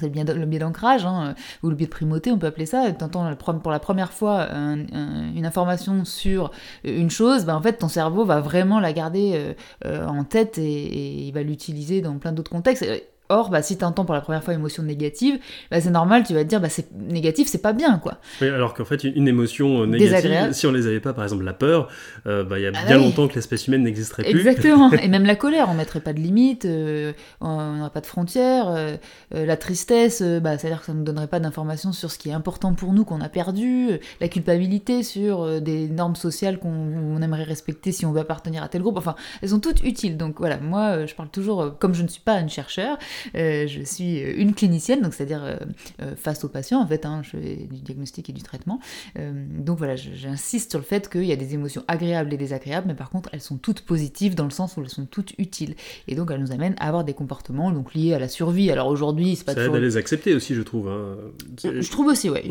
c'est 0.00 0.14
le 0.14 0.46
biais 0.46 0.58
d'ancrage, 0.58 1.04
hein, 1.04 1.34
ou 1.62 1.68
le 1.68 1.76
biais 1.76 1.86
de 1.86 1.90
primauté, 1.90 2.32
on 2.32 2.38
peut 2.38 2.46
appeler 2.46 2.66
ça. 2.66 2.90
Tu 2.92 3.04
entends 3.04 3.34
pour 3.36 3.70
la 3.70 3.78
première 3.78 4.12
fois 4.12 4.48
une 4.50 5.44
information 5.44 6.04
sur 6.04 6.50
une 6.82 7.10
chose, 7.10 7.44
ben 7.44 7.54
en 7.54 7.62
fait, 7.62 7.74
ton 7.74 7.88
cerveau 7.88 8.24
va 8.24 8.40
vraiment 8.40 8.80
la 8.80 8.92
garder 8.92 9.54
en 9.84 10.24
tête 10.24 10.56
et 10.58 11.26
il 11.26 11.32
va 11.32 11.42
l'utiliser 11.42 12.00
dans 12.00 12.16
plein 12.18 12.32
d'autres 12.32 12.50
contextes. 12.50 12.86
Or, 13.32 13.48
bah, 13.48 13.62
si 13.62 13.78
tu 13.78 13.84
entends 13.84 14.04
pour 14.04 14.14
la 14.14 14.20
première 14.20 14.44
fois 14.44 14.52
émotion 14.52 14.82
négative, 14.82 15.38
bah, 15.70 15.80
c'est 15.80 15.90
normal, 15.90 16.22
tu 16.22 16.34
vas 16.34 16.44
te 16.44 16.48
dire, 16.50 16.60
bah, 16.60 16.68
c'est 16.68 16.92
négatif, 16.92 17.48
c'est 17.48 17.62
pas 17.62 17.72
bien, 17.72 17.98
quoi. 17.98 18.18
Oui, 18.42 18.48
alors 18.48 18.74
qu'en 18.74 18.84
fait, 18.84 19.04
une 19.04 19.26
émotion 19.26 19.82
euh, 19.82 19.86
négative, 19.86 20.52
si 20.52 20.66
on 20.66 20.72
les 20.72 20.86
avait 20.86 21.00
pas, 21.00 21.14
par 21.14 21.24
exemple 21.24 21.42
la 21.42 21.54
peur, 21.54 21.88
euh, 22.26 22.44
bah, 22.44 22.58
il 22.58 22.64
y 22.64 22.66
a 22.66 22.72
ah 22.74 22.84
bien 22.84 22.98
longtemps 22.98 23.28
que 23.28 23.34
l'espèce 23.34 23.68
humaine 23.68 23.84
n'existerait 23.84 24.24
plus. 24.24 24.38
Exactement, 24.38 24.92
et 25.02 25.08
même 25.08 25.24
la 25.24 25.34
colère, 25.34 25.68
on 25.70 25.74
mettrait 25.74 26.00
pas 26.00 26.12
de 26.12 26.18
limites, 26.18 26.66
euh, 26.66 27.14
on 27.40 27.76
n'aurait 27.76 27.88
pas 27.88 28.02
de 28.02 28.06
frontières. 28.06 28.98
la 29.30 29.56
tristesse, 29.56 30.20
bah, 30.20 30.58
c'est-à-dire 30.58 30.80
que 30.80 30.86
ça 30.86 30.92
ne 30.92 31.02
donnerait 31.02 31.26
pas 31.26 31.40
d'informations 31.40 31.92
sur 31.92 32.10
ce 32.10 32.18
qui 32.18 32.28
est 32.28 32.34
important 32.34 32.74
pour 32.74 32.92
nous, 32.92 33.06
qu'on 33.06 33.22
a 33.22 33.30
perdu. 33.30 33.98
La 34.20 34.28
culpabilité 34.28 35.02
sur 35.02 35.62
des 35.62 35.88
normes 35.88 36.16
sociales 36.16 36.58
qu'on 36.58 37.22
aimerait 37.22 37.44
respecter 37.44 37.92
si 37.92 38.04
on 38.04 38.12
veut 38.12 38.20
appartenir 38.20 38.62
à 38.62 38.68
tel 38.68 38.82
groupe. 38.82 38.98
Enfin, 38.98 39.14
elles 39.40 39.48
sont 39.48 39.60
toutes 39.60 39.82
utiles. 39.84 40.18
Donc 40.18 40.34
voilà, 40.38 40.58
moi, 40.58 41.06
je 41.06 41.14
parle 41.14 41.30
toujours, 41.30 41.78
comme 41.78 41.94
je 41.94 42.02
ne 42.02 42.08
suis 42.08 42.20
pas 42.20 42.38
une 42.38 42.50
chercheur, 42.50 42.82
euh, 42.82 43.21
je 43.34 43.82
suis 43.84 44.18
une 44.18 44.54
clinicienne, 44.54 45.00
donc 45.00 45.14
c'est-à-dire 45.14 45.44
euh, 45.44 45.56
euh, 46.00 46.14
face 46.16 46.44
aux 46.44 46.48
patients 46.48 46.80
en 46.80 46.86
fait, 46.86 47.06
hein, 47.06 47.22
je 47.22 47.30
fais 47.30 47.68
du 47.70 47.80
diagnostic 47.80 48.30
et 48.30 48.32
du 48.32 48.42
traitement. 48.42 48.80
donc 49.16 49.78
voilà, 49.78 49.96
j'insiste 49.96 50.70
sur 50.70 50.78
le 50.78 50.84
fait 50.84 51.08
qu'il 51.08 51.24
y 51.24 51.32
a 51.32 51.36
des 51.36 51.54
émotions 51.54 51.84
agréables 51.88 52.32
et 52.32 52.36
désagréables, 52.36 52.88
mais 52.88 52.94
par 52.94 53.10
contre 53.10 53.28
elles 53.32 53.40
sont 53.40 53.56
toutes 53.56 53.82
positives 53.82 54.34
dans 54.34 54.44
le 54.44 54.50
sens 54.50 54.76
où 54.76 54.82
elles 54.82 54.88
sont 54.88 55.06
toutes 55.06 55.34
utiles. 55.38 55.74
Et 56.08 56.14
donc 56.14 56.30
elles 56.30 56.40
nous 56.40 56.52
amènent 56.52 56.76
à 56.78 56.88
avoir 56.88 57.04
des 57.04 57.14
comportements 57.14 57.70
donc 57.70 57.94
liés 57.94 58.14
à 58.14 58.18
la 58.18 58.28
survie. 58.28 58.70
Alors 58.70 58.88
aujourd'hui, 58.88 59.36
c'est 59.36 59.44
pas 59.44 59.54
Ça 59.54 59.64
aide 59.64 59.74
à 59.74 59.80
les 59.80 59.96
accepter 59.96 60.34
aussi, 60.34 60.54
je 60.54 60.62
trouve. 60.62 60.88
Hein. 60.88 61.16
Je 61.62 61.90
trouve 61.90 62.06
aussi, 62.06 62.30
ouais. 62.30 62.44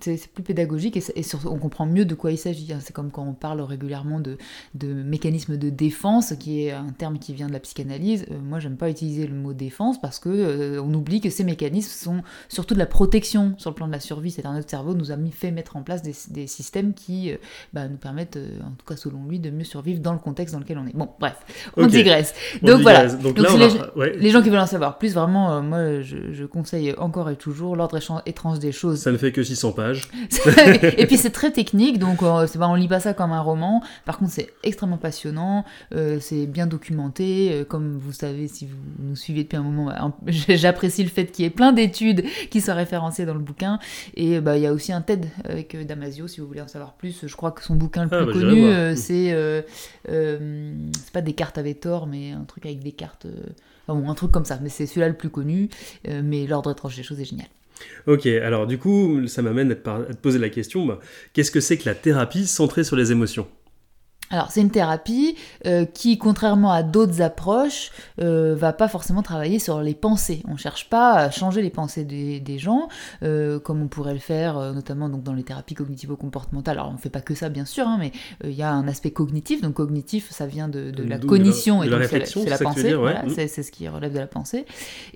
C'est 0.00 0.28
plus 0.32 0.42
pédagogique 0.42 0.96
et, 0.96 1.02
et 1.16 1.24
on 1.44 1.58
comprend 1.58 1.86
mieux 1.86 2.04
de 2.04 2.14
quoi 2.14 2.32
il 2.32 2.38
s'agit. 2.38 2.72
Hein. 2.72 2.78
C'est 2.80 2.92
comme 2.92 3.10
quand 3.10 3.24
on 3.24 3.34
parle 3.34 3.60
régulièrement 3.60 4.20
de, 4.20 4.38
de 4.74 4.92
mécanismes 4.92 5.56
de 5.56 5.70
défense, 5.70 6.34
qui 6.38 6.64
est 6.64 6.72
un 6.72 6.92
terme 6.96 7.18
qui 7.18 7.34
vient 7.34 7.48
de 7.48 7.52
la 7.52 7.60
psychanalyse. 7.60 8.26
moi, 8.42 8.60
j'aime 8.60 8.76
pas 8.76 8.90
utiliser 8.90 9.26
le 9.26 9.34
mot 9.40 9.52
défense 9.52 10.00
parce 10.00 10.18
que 10.18 10.28
euh, 10.28 10.82
on 10.82 10.92
oublie 10.94 11.20
que 11.20 11.30
ces 11.30 11.44
mécanismes 11.44 11.90
sont 11.90 12.22
surtout 12.48 12.74
de 12.74 12.78
la 12.78 12.86
protection 12.86 13.54
sur 13.58 13.70
le 13.70 13.74
plan 13.74 13.86
de 13.86 13.92
la 13.92 14.00
survie. 14.00 14.30
C'est-à-dire 14.30 14.52
notre 14.52 14.70
cerveau 14.70 14.94
nous 14.94 15.10
a 15.10 15.16
mis, 15.16 15.30
fait 15.30 15.50
mettre 15.50 15.76
en 15.76 15.82
place 15.82 16.02
des, 16.02 16.46
systèmes 16.46 16.94
qui 16.94 17.30
euh, 17.30 17.36
bah, 17.72 17.88
nous 17.88 17.96
permettent, 17.96 18.36
euh, 18.36 18.58
en 18.64 18.70
tout 18.70 18.86
cas 18.86 18.96
selon 18.96 19.24
lui, 19.26 19.38
de 19.38 19.50
mieux 19.50 19.64
survivre 19.64 20.00
dans 20.00 20.12
le 20.12 20.18
contexte 20.18 20.54
dans 20.54 20.60
lequel 20.60 20.78
on 20.78 20.86
est. 20.86 20.94
Bon, 20.94 21.08
bref, 21.18 21.36
on 21.76 21.86
digresse. 21.86 22.34
Donc 22.62 22.80
voilà. 22.80 23.06
Donc, 23.06 23.36
les, 23.96 24.30
gens 24.30 24.42
qui 24.42 24.50
veulent 24.50 24.58
en 24.58 24.66
savoir 24.66 24.98
plus, 24.98 25.14
vraiment, 25.14 25.62
moi 25.62 26.00
je, 26.00 26.44
conseille 26.44 26.94
encore 26.98 27.30
et 27.30 27.36
toujours 27.36 27.76
l'ordre 27.76 27.98
étrange 28.26 28.58
des 28.58 28.72
choses. 28.72 29.00
Ça 29.00 29.12
ne 29.12 29.16
fait 29.16 29.32
que 29.32 29.42
600 29.42 29.72
pages. 29.72 30.08
et 30.98 31.06
puis 31.06 31.16
c'est 31.16 31.30
très 31.30 31.52
technique, 31.52 31.98
donc 31.98 32.18
c'est 32.46 32.60
on 32.60 32.74
lit 32.74 32.88
pas 32.88 33.00
ça 33.00 33.14
comme 33.14 33.32
un 33.32 33.40
roman. 33.40 33.82
Par 34.04 34.18
contre, 34.18 34.32
c'est 34.32 34.52
extrêmement 34.62 34.98
passionnant, 34.98 35.64
c'est 36.20 36.46
bien 36.46 36.66
documenté, 36.66 37.64
comme 37.68 37.98
vous 37.98 38.12
savez 38.12 38.48
si 38.48 38.66
vous 38.66 38.76
nous 38.98 39.16
suivez 39.16 39.29
depuis 39.34 39.56
un 39.56 39.62
moment. 39.62 39.92
J'apprécie 40.26 41.02
le 41.02 41.10
fait 41.10 41.26
qu'il 41.26 41.44
y 41.44 41.46
ait 41.46 41.50
plein 41.50 41.72
d'études 41.72 42.24
qui 42.50 42.60
soient 42.60 42.74
référencées 42.74 43.26
dans 43.26 43.34
le 43.34 43.40
bouquin. 43.40 43.78
Et 44.14 44.40
bah, 44.40 44.56
il 44.56 44.62
y 44.62 44.66
a 44.66 44.72
aussi 44.72 44.92
un 44.92 45.00
TED 45.00 45.26
avec 45.44 45.74
euh, 45.74 45.84
Damasio, 45.84 46.28
si 46.28 46.40
vous 46.40 46.46
voulez 46.46 46.60
en 46.60 46.68
savoir 46.68 46.94
plus. 46.94 47.26
Je 47.26 47.36
crois 47.36 47.52
que 47.52 47.62
son 47.62 47.74
bouquin 47.74 48.04
le 48.04 48.10
ah, 48.12 48.24
plus 48.24 48.26
bah, 48.26 48.32
connu, 48.32 48.64
euh, 48.64 48.94
c'est. 48.94 49.32
Euh, 49.32 49.62
c'est 50.06 51.12
pas 51.12 51.22
des 51.22 51.32
cartes 51.32 51.58
avec 51.58 51.80
tort, 51.80 52.06
mais 52.06 52.32
un 52.32 52.44
truc 52.44 52.66
avec 52.66 52.82
des 52.82 52.92
cartes. 52.92 53.26
Enfin, 53.86 53.98
bon, 53.98 54.10
un 54.10 54.14
truc 54.14 54.30
comme 54.30 54.44
ça. 54.44 54.58
Mais 54.62 54.68
c'est 54.68 54.86
celui-là 54.86 55.08
le 55.08 55.16
plus 55.16 55.30
connu. 55.30 55.68
mais 56.08 56.46
l'ordre 56.46 56.70
étrange 56.70 56.96
des 56.96 57.02
choses 57.02 57.20
est 57.20 57.24
génial. 57.24 57.48
Ok, 58.06 58.26
alors 58.26 58.66
du 58.66 58.78
coup, 58.78 59.26
ça 59.26 59.42
m'amène 59.42 59.72
à, 59.72 59.74
te 59.74 60.16
poser 60.16 60.38
la 60.38 60.50
question, 60.50 60.84
bah, 60.84 61.00
qu'est-ce 61.32 61.50
que 61.50 61.60
c'est 61.60 61.78
que 61.78 61.88
la 61.88 61.94
thérapie 61.94 62.46
centrée 62.46 62.84
sur 62.84 62.96
les 62.96 63.10
émotions? 63.10 63.46
Alors 64.30 64.52
c'est 64.52 64.60
une 64.60 64.70
thérapie 64.70 65.36
euh, 65.66 65.84
qui, 65.84 66.16
contrairement 66.16 66.70
à 66.70 66.84
d'autres 66.84 67.20
approches, 67.20 67.90
euh, 68.20 68.54
va 68.54 68.72
pas 68.72 68.86
forcément 68.86 69.22
travailler 69.22 69.58
sur 69.58 69.80
les 69.80 69.94
pensées. 69.94 70.42
On 70.48 70.56
cherche 70.56 70.88
pas 70.88 71.14
à 71.14 71.30
changer 71.32 71.62
les 71.62 71.70
pensées 71.70 72.04
des, 72.04 72.58
gens, 72.58 72.88
euh, 73.22 73.58
comme 73.58 73.82
on 73.82 73.88
pourrait 73.88 74.12
le 74.12 74.20
faire 74.20 74.72
notamment 74.72 75.08
donc 75.08 75.24
dans 75.24 75.32
les 75.32 75.42
thérapies 75.42 75.74
cognitivo-comportementales. 75.74 76.78
Alors 76.78 76.92
on 76.94 76.96
fait 76.96 77.10
pas 77.10 77.20
que 77.20 77.34
ça 77.34 77.48
bien 77.48 77.64
sûr, 77.64 77.88
hein, 77.88 77.96
mais 77.98 78.12
il 78.44 78.52
y 78.52 78.62
a 78.62 78.70
un 78.70 78.86
aspect 78.86 79.10
cognitif. 79.10 79.62
Donc 79.62 79.74
cognitif, 79.74 80.30
ça 80.30 80.46
vient 80.46 80.68
de, 80.68 80.92
la 81.02 81.18
cognition 81.18 81.82
et 81.82 81.88
donc 81.88 82.02
c'est 82.04 82.44
la, 82.48 82.58
pensée. 82.58 82.94
Voilà, 82.94 83.24
c'est 83.28 83.48
ce 83.48 83.72
qui 83.72 83.88
relève 83.88 84.12
de 84.12 84.18
la 84.18 84.28
pensée. 84.28 84.64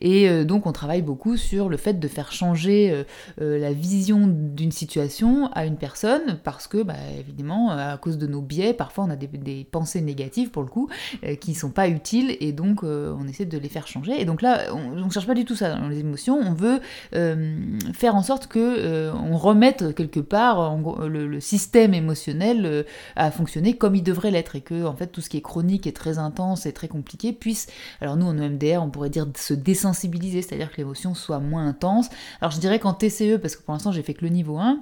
Et 0.01 0.45
donc 0.45 0.67
on 0.67 0.73
travaille 0.73 1.03
beaucoup 1.03 1.37
sur 1.37 1.69
le 1.69 1.77
fait 1.77 2.01
de 2.01 2.09
faire 2.09 2.33
changer 2.33 3.05
la 3.39 3.73
vision 3.73 4.27
d'une 4.27 4.73
situation 4.73 5.51
à 5.53 5.67
une 5.67 5.77
personne, 5.77 6.41
parce 6.43 6.67
que 6.67 6.83
bah, 6.83 6.95
évidemment 7.19 7.71
à 7.71 7.97
cause 7.97 8.19
de 8.19 8.27
nos 8.27 8.43
biais, 8.43 8.73
parfois 8.73 9.04
on 9.05 9.11
a 9.11 9.17
des, 9.17 9.67
pensées 9.71 10.01
négatives 10.01 10.51
pour 10.51 10.63
le 10.63 10.69
coup, 10.69 10.89
euh, 11.25 11.35
qui 11.37 11.55
sont 11.55 11.71
pas 11.71 11.89
utiles, 11.89 12.37
et 12.41 12.53
donc 12.53 12.83
euh, 12.83 13.15
on 13.19 13.27
essaie 13.27 13.45
de 13.45 13.59
les 13.59 13.69
faire 13.69 13.87
changer. 13.87 14.21
Et 14.21 14.25
donc 14.25 14.43
là, 14.43 14.73
on 14.73 14.93
ne 14.93 15.11
cherche 15.11 15.27
pas 15.27 15.35
du 15.35 15.45
tout 15.45 15.57
ça 15.57 15.77
dans 15.77 15.89
les 15.89 16.01
émotions, 16.01 16.39
on 16.39 16.53
veut 16.53 16.81
euh, 17.15 17.57
faire 17.93 18.15
en 18.15 18.23
sorte 18.23 18.47
que 18.47 19.13
on 19.15 19.37
remette 19.37 19.95
quelque 19.95 20.21
part 20.21 20.77
le, 20.77 21.41
système 21.41 21.95
émotionnel 21.95 22.85
à 23.17 23.31
fonctionner 23.31 23.77
comme 23.77 23.95
il 23.95 24.03
devrait 24.03 24.31
l'être, 24.31 24.57
et 24.57 24.61
que 24.61 24.85
en 24.85 24.95
fait 24.95 25.09
tout 25.09 25.21
ce 25.21 25.29
qui 25.29 25.37
est 25.37 25.43
chronique 25.43 25.87
et 25.87 25.93
très 25.93 26.19
intense 26.19 26.67
et 26.67 26.73
très 26.73 26.89
compliqué 26.89 27.33
puisse, 27.33 27.67
alors 28.01 28.17
nous 28.17 28.27
en 28.27 28.39
EMDR 28.39 28.83
on 28.83 28.91
pourrait 28.91 29.11
dire 29.11 29.27
se 29.37 29.55
désensibiliser, 29.55 30.43
c'est-à-dire 30.43 30.71
que 30.71 30.77
l'émotion 30.79 31.15
soit 31.15 31.41
moins 31.41 31.67
intense. 31.67 32.09
Alors 32.41 32.53
je 32.53 32.61
dirais 32.61 32.79
qu'en 32.79 32.95
TCE, 32.95 33.39
parce 33.41 33.57
que 33.57 33.63
pour 33.63 33.75
l'instant 33.75 33.93
j'ai 33.93 34.03
fait 34.03 34.15
que 34.15 34.25
le 34.25 34.31
niveau 34.31 34.59
1, 34.59 34.81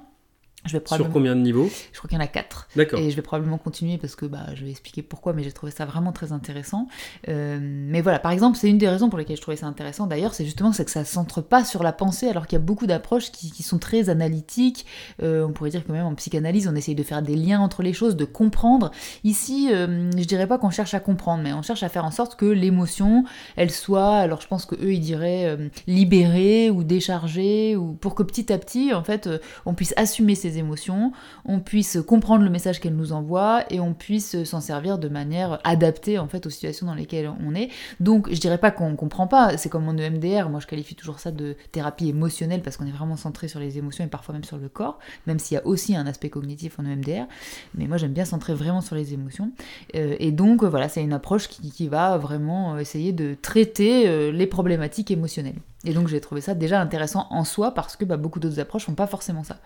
je 0.64 0.78
vais 0.78 0.84
Sur 0.86 1.10
combien 1.10 1.34
de 1.34 1.40
niveaux 1.40 1.68
Je 1.92 1.98
crois 1.98 2.08
qu'il 2.08 2.16
y 2.16 2.20
en 2.20 2.24
a 2.24 2.28
quatre. 2.28 2.68
D'accord. 2.76 3.00
Et 3.00 3.10
je 3.10 3.16
vais 3.16 3.22
probablement 3.22 3.58
continuer 3.58 3.98
parce 3.98 4.14
que 4.14 4.26
bah, 4.26 4.46
je 4.54 4.64
vais 4.64 4.70
expliquer 4.70 5.02
pourquoi, 5.02 5.32
mais 5.32 5.42
j'ai 5.42 5.50
trouvé 5.50 5.72
ça 5.72 5.86
vraiment 5.86 6.12
très 6.12 6.30
intéressant. 6.30 6.86
Euh, 7.28 7.58
mais 7.60 8.00
voilà, 8.00 8.20
par 8.20 8.30
exemple, 8.30 8.56
c'est 8.56 8.70
une 8.70 8.78
des 8.78 8.88
raisons 8.88 9.08
pour 9.08 9.18
lesquelles 9.18 9.36
je 9.36 9.42
trouvais 9.42 9.56
ça 9.56 9.66
intéressant 9.66 10.06
d'ailleurs, 10.06 10.34
c'est 10.34 10.44
justement 10.44 10.70
que 10.70 10.90
ça 10.90 11.00
ne 11.00 11.04
centre 11.04 11.40
pas 11.40 11.64
sur 11.64 11.82
la 11.82 11.92
pensée, 11.92 12.28
alors 12.28 12.46
qu'il 12.46 12.56
y 12.56 12.62
a 12.62 12.64
beaucoup 12.64 12.86
d'approches 12.86 13.32
qui, 13.32 13.62
sont 13.62 13.78
très 13.78 14.08
analytiques. 14.08 14.86
Euh, 15.22 15.46
on 15.46 15.52
pourrait 15.52 15.70
dire 15.70 15.84
que 15.84 15.90
même 15.90 16.06
en 16.06 16.14
psychanalyse, 16.14 16.68
on 16.68 16.76
essaye 16.76 16.94
de 16.94 17.02
faire 17.02 17.22
des 17.22 17.36
liens 17.36 17.60
entre 17.60 17.82
les 17.82 17.92
choses, 17.92 18.16
de 18.16 18.24
comprendre. 18.24 18.92
Ici, 19.24 19.68
euh, 19.72 20.10
je 20.16 20.24
dirais 20.24 20.46
pas 20.46 20.58
qu'on 20.58 20.70
cherche 20.70 20.94
à 20.94 21.00
comprendre, 21.00 21.42
mais 21.42 21.52
on 21.52 21.62
cherche 21.62 21.82
à 21.82 21.88
faire 21.88 22.04
en 22.04 22.10
sorte 22.12 22.36
que 22.36 22.46
l'émotion, 22.46 23.24
elle 23.56 23.70
soit, 23.70 24.16
alors 24.16 24.40
je 24.40 24.46
pense 24.46 24.64
que 24.64 24.76
eux, 24.76 24.92
ils 24.92 25.00
diraient 25.00 25.56
libérée 25.88 26.70
ou 26.70 26.84
déchargée, 26.84 27.76
ou 27.76 27.94
pour 27.94 28.14
que 28.14 28.22
petit 28.22 28.52
à 28.52 28.58
petit, 28.58 28.94
en 28.94 29.02
fait, 29.02 29.28
on 29.66 29.74
puisse 29.74 29.94
assumer 29.96 30.34
ses 30.34 30.51
émotions, 30.58 31.12
on 31.44 31.60
puisse 31.60 31.98
comprendre 32.06 32.44
le 32.44 32.50
message 32.50 32.80
qu'elle 32.80 32.96
nous 32.96 33.12
envoie 33.12 33.64
et 33.70 33.80
on 33.80 33.94
puisse 33.94 34.42
s'en 34.44 34.60
servir 34.60 34.98
de 34.98 35.08
manière 35.08 35.60
adaptée 35.64 36.18
en 36.18 36.28
fait 36.28 36.46
aux 36.46 36.50
situations 36.50 36.86
dans 36.86 36.94
lesquelles 36.94 37.30
on 37.44 37.54
est. 37.54 37.68
Donc 38.00 38.32
je 38.32 38.40
dirais 38.40 38.58
pas 38.58 38.70
qu'on 38.70 38.96
comprend 38.96 39.26
pas, 39.26 39.56
c'est 39.56 39.68
comme 39.68 39.88
en 39.88 39.96
EMDR, 39.96 40.48
moi 40.48 40.60
je 40.60 40.66
qualifie 40.66 40.94
toujours 40.94 41.18
ça 41.18 41.30
de 41.30 41.56
thérapie 41.72 42.08
émotionnelle 42.08 42.62
parce 42.62 42.76
qu'on 42.76 42.86
est 42.86 42.92
vraiment 42.92 43.16
centré 43.16 43.48
sur 43.48 43.60
les 43.60 43.78
émotions 43.78 44.04
et 44.04 44.08
parfois 44.08 44.32
même 44.34 44.44
sur 44.44 44.58
le 44.58 44.68
corps, 44.68 44.98
même 45.26 45.38
s'il 45.38 45.56
y 45.56 45.58
a 45.58 45.66
aussi 45.66 45.96
un 45.96 46.06
aspect 46.06 46.30
cognitif 46.30 46.78
en 46.78 46.84
EMDR, 46.84 47.26
mais 47.74 47.86
moi 47.86 47.96
j'aime 47.96 48.12
bien 48.12 48.24
centrer 48.24 48.54
vraiment 48.54 48.80
sur 48.80 48.96
les 48.96 49.14
émotions. 49.14 49.52
Euh, 49.94 50.16
et 50.18 50.32
donc 50.32 50.64
voilà, 50.64 50.88
c'est 50.88 51.02
une 51.02 51.12
approche 51.12 51.48
qui, 51.48 51.72
va 51.82 52.16
vraiment 52.16 52.78
essayer 52.78 53.12
de 53.12 53.34
traiter 53.34 54.08
euh, 54.08 54.30
les 54.30 54.46
problématiques 54.46 55.10
émotionnelles. 55.10 55.56
Et 55.84 55.92
donc 55.92 56.08
j'ai 56.08 56.20
trouvé 56.20 56.40
ça 56.40 56.54
déjà 56.54 56.80
intéressant 56.80 57.26
en 57.30 57.44
soi 57.44 57.72
parce 57.74 57.96
que 57.96 58.04
bah, 58.04 58.16
beaucoup 58.16 58.38
d'autres 58.38 58.60
approches 58.60 58.84
font 58.84 58.94
pas 58.94 59.06
forcément 59.06 59.42
ça 59.42 59.58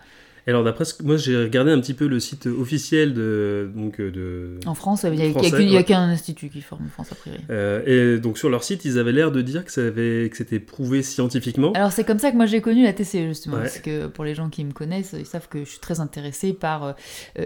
alors 0.51 0.63
d'après 0.63 0.85
moi 1.03 1.17
j'ai 1.17 1.35
regardé 1.35 1.71
un 1.71 1.79
petit 1.79 1.93
peu 1.93 2.07
le 2.07 2.19
site 2.19 2.47
officiel 2.47 3.13
de 3.13 3.69
donc 3.75 3.99
euh, 3.99 4.11
de 4.11 4.59
en 4.65 4.75
France 4.75 5.03
il 5.03 5.11
n'y 5.11 5.77
a, 5.77 5.83
qu'un 5.83 6.03
institut 6.03 6.49
qui 6.49 6.61
forme 6.61 6.85
en 6.85 6.89
France 6.89 7.11
a 7.11 7.15
priori. 7.15 7.39
Euh, 7.49 8.15
et 8.15 8.19
donc 8.19 8.37
sur 8.37 8.49
leur 8.49 8.63
site 8.63 8.85
ils 8.85 8.97
avaient 8.97 9.11
l'air 9.11 9.31
de 9.31 9.41
dire 9.41 9.65
que 9.65 9.71
ça 9.71 9.81
avait 9.81 10.29
que 10.29 10.37
c'était 10.37 10.59
prouvé 10.59 11.03
scientifiquement. 11.03 11.73
Alors 11.73 11.91
c'est 11.91 12.05
comme 12.05 12.19
ça 12.19 12.31
que 12.31 12.37
moi 12.37 12.45
j'ai 12.45 12.61
connu 12.61 12.83
la 12.83 12.93
TCE 12.93 13.27
justement 13.27 13.57
parce 13.57 13.79
que 13.79 14.07
pour 14.07 14.23
les 14.23 14.35
gens 14.35 14.49
qui 14.49 14.63
me 14.63 14.71
connaissent 14.71 15.15
ils 15.17 15.25
savent 15.25 15.49
que 15.49 15.59
je 15.59 15.69
suis 15.69 15.79
très 15.79 15.99
intéressée 15.99 16.53
par 16.53 16.83
euh, 16.85 16.93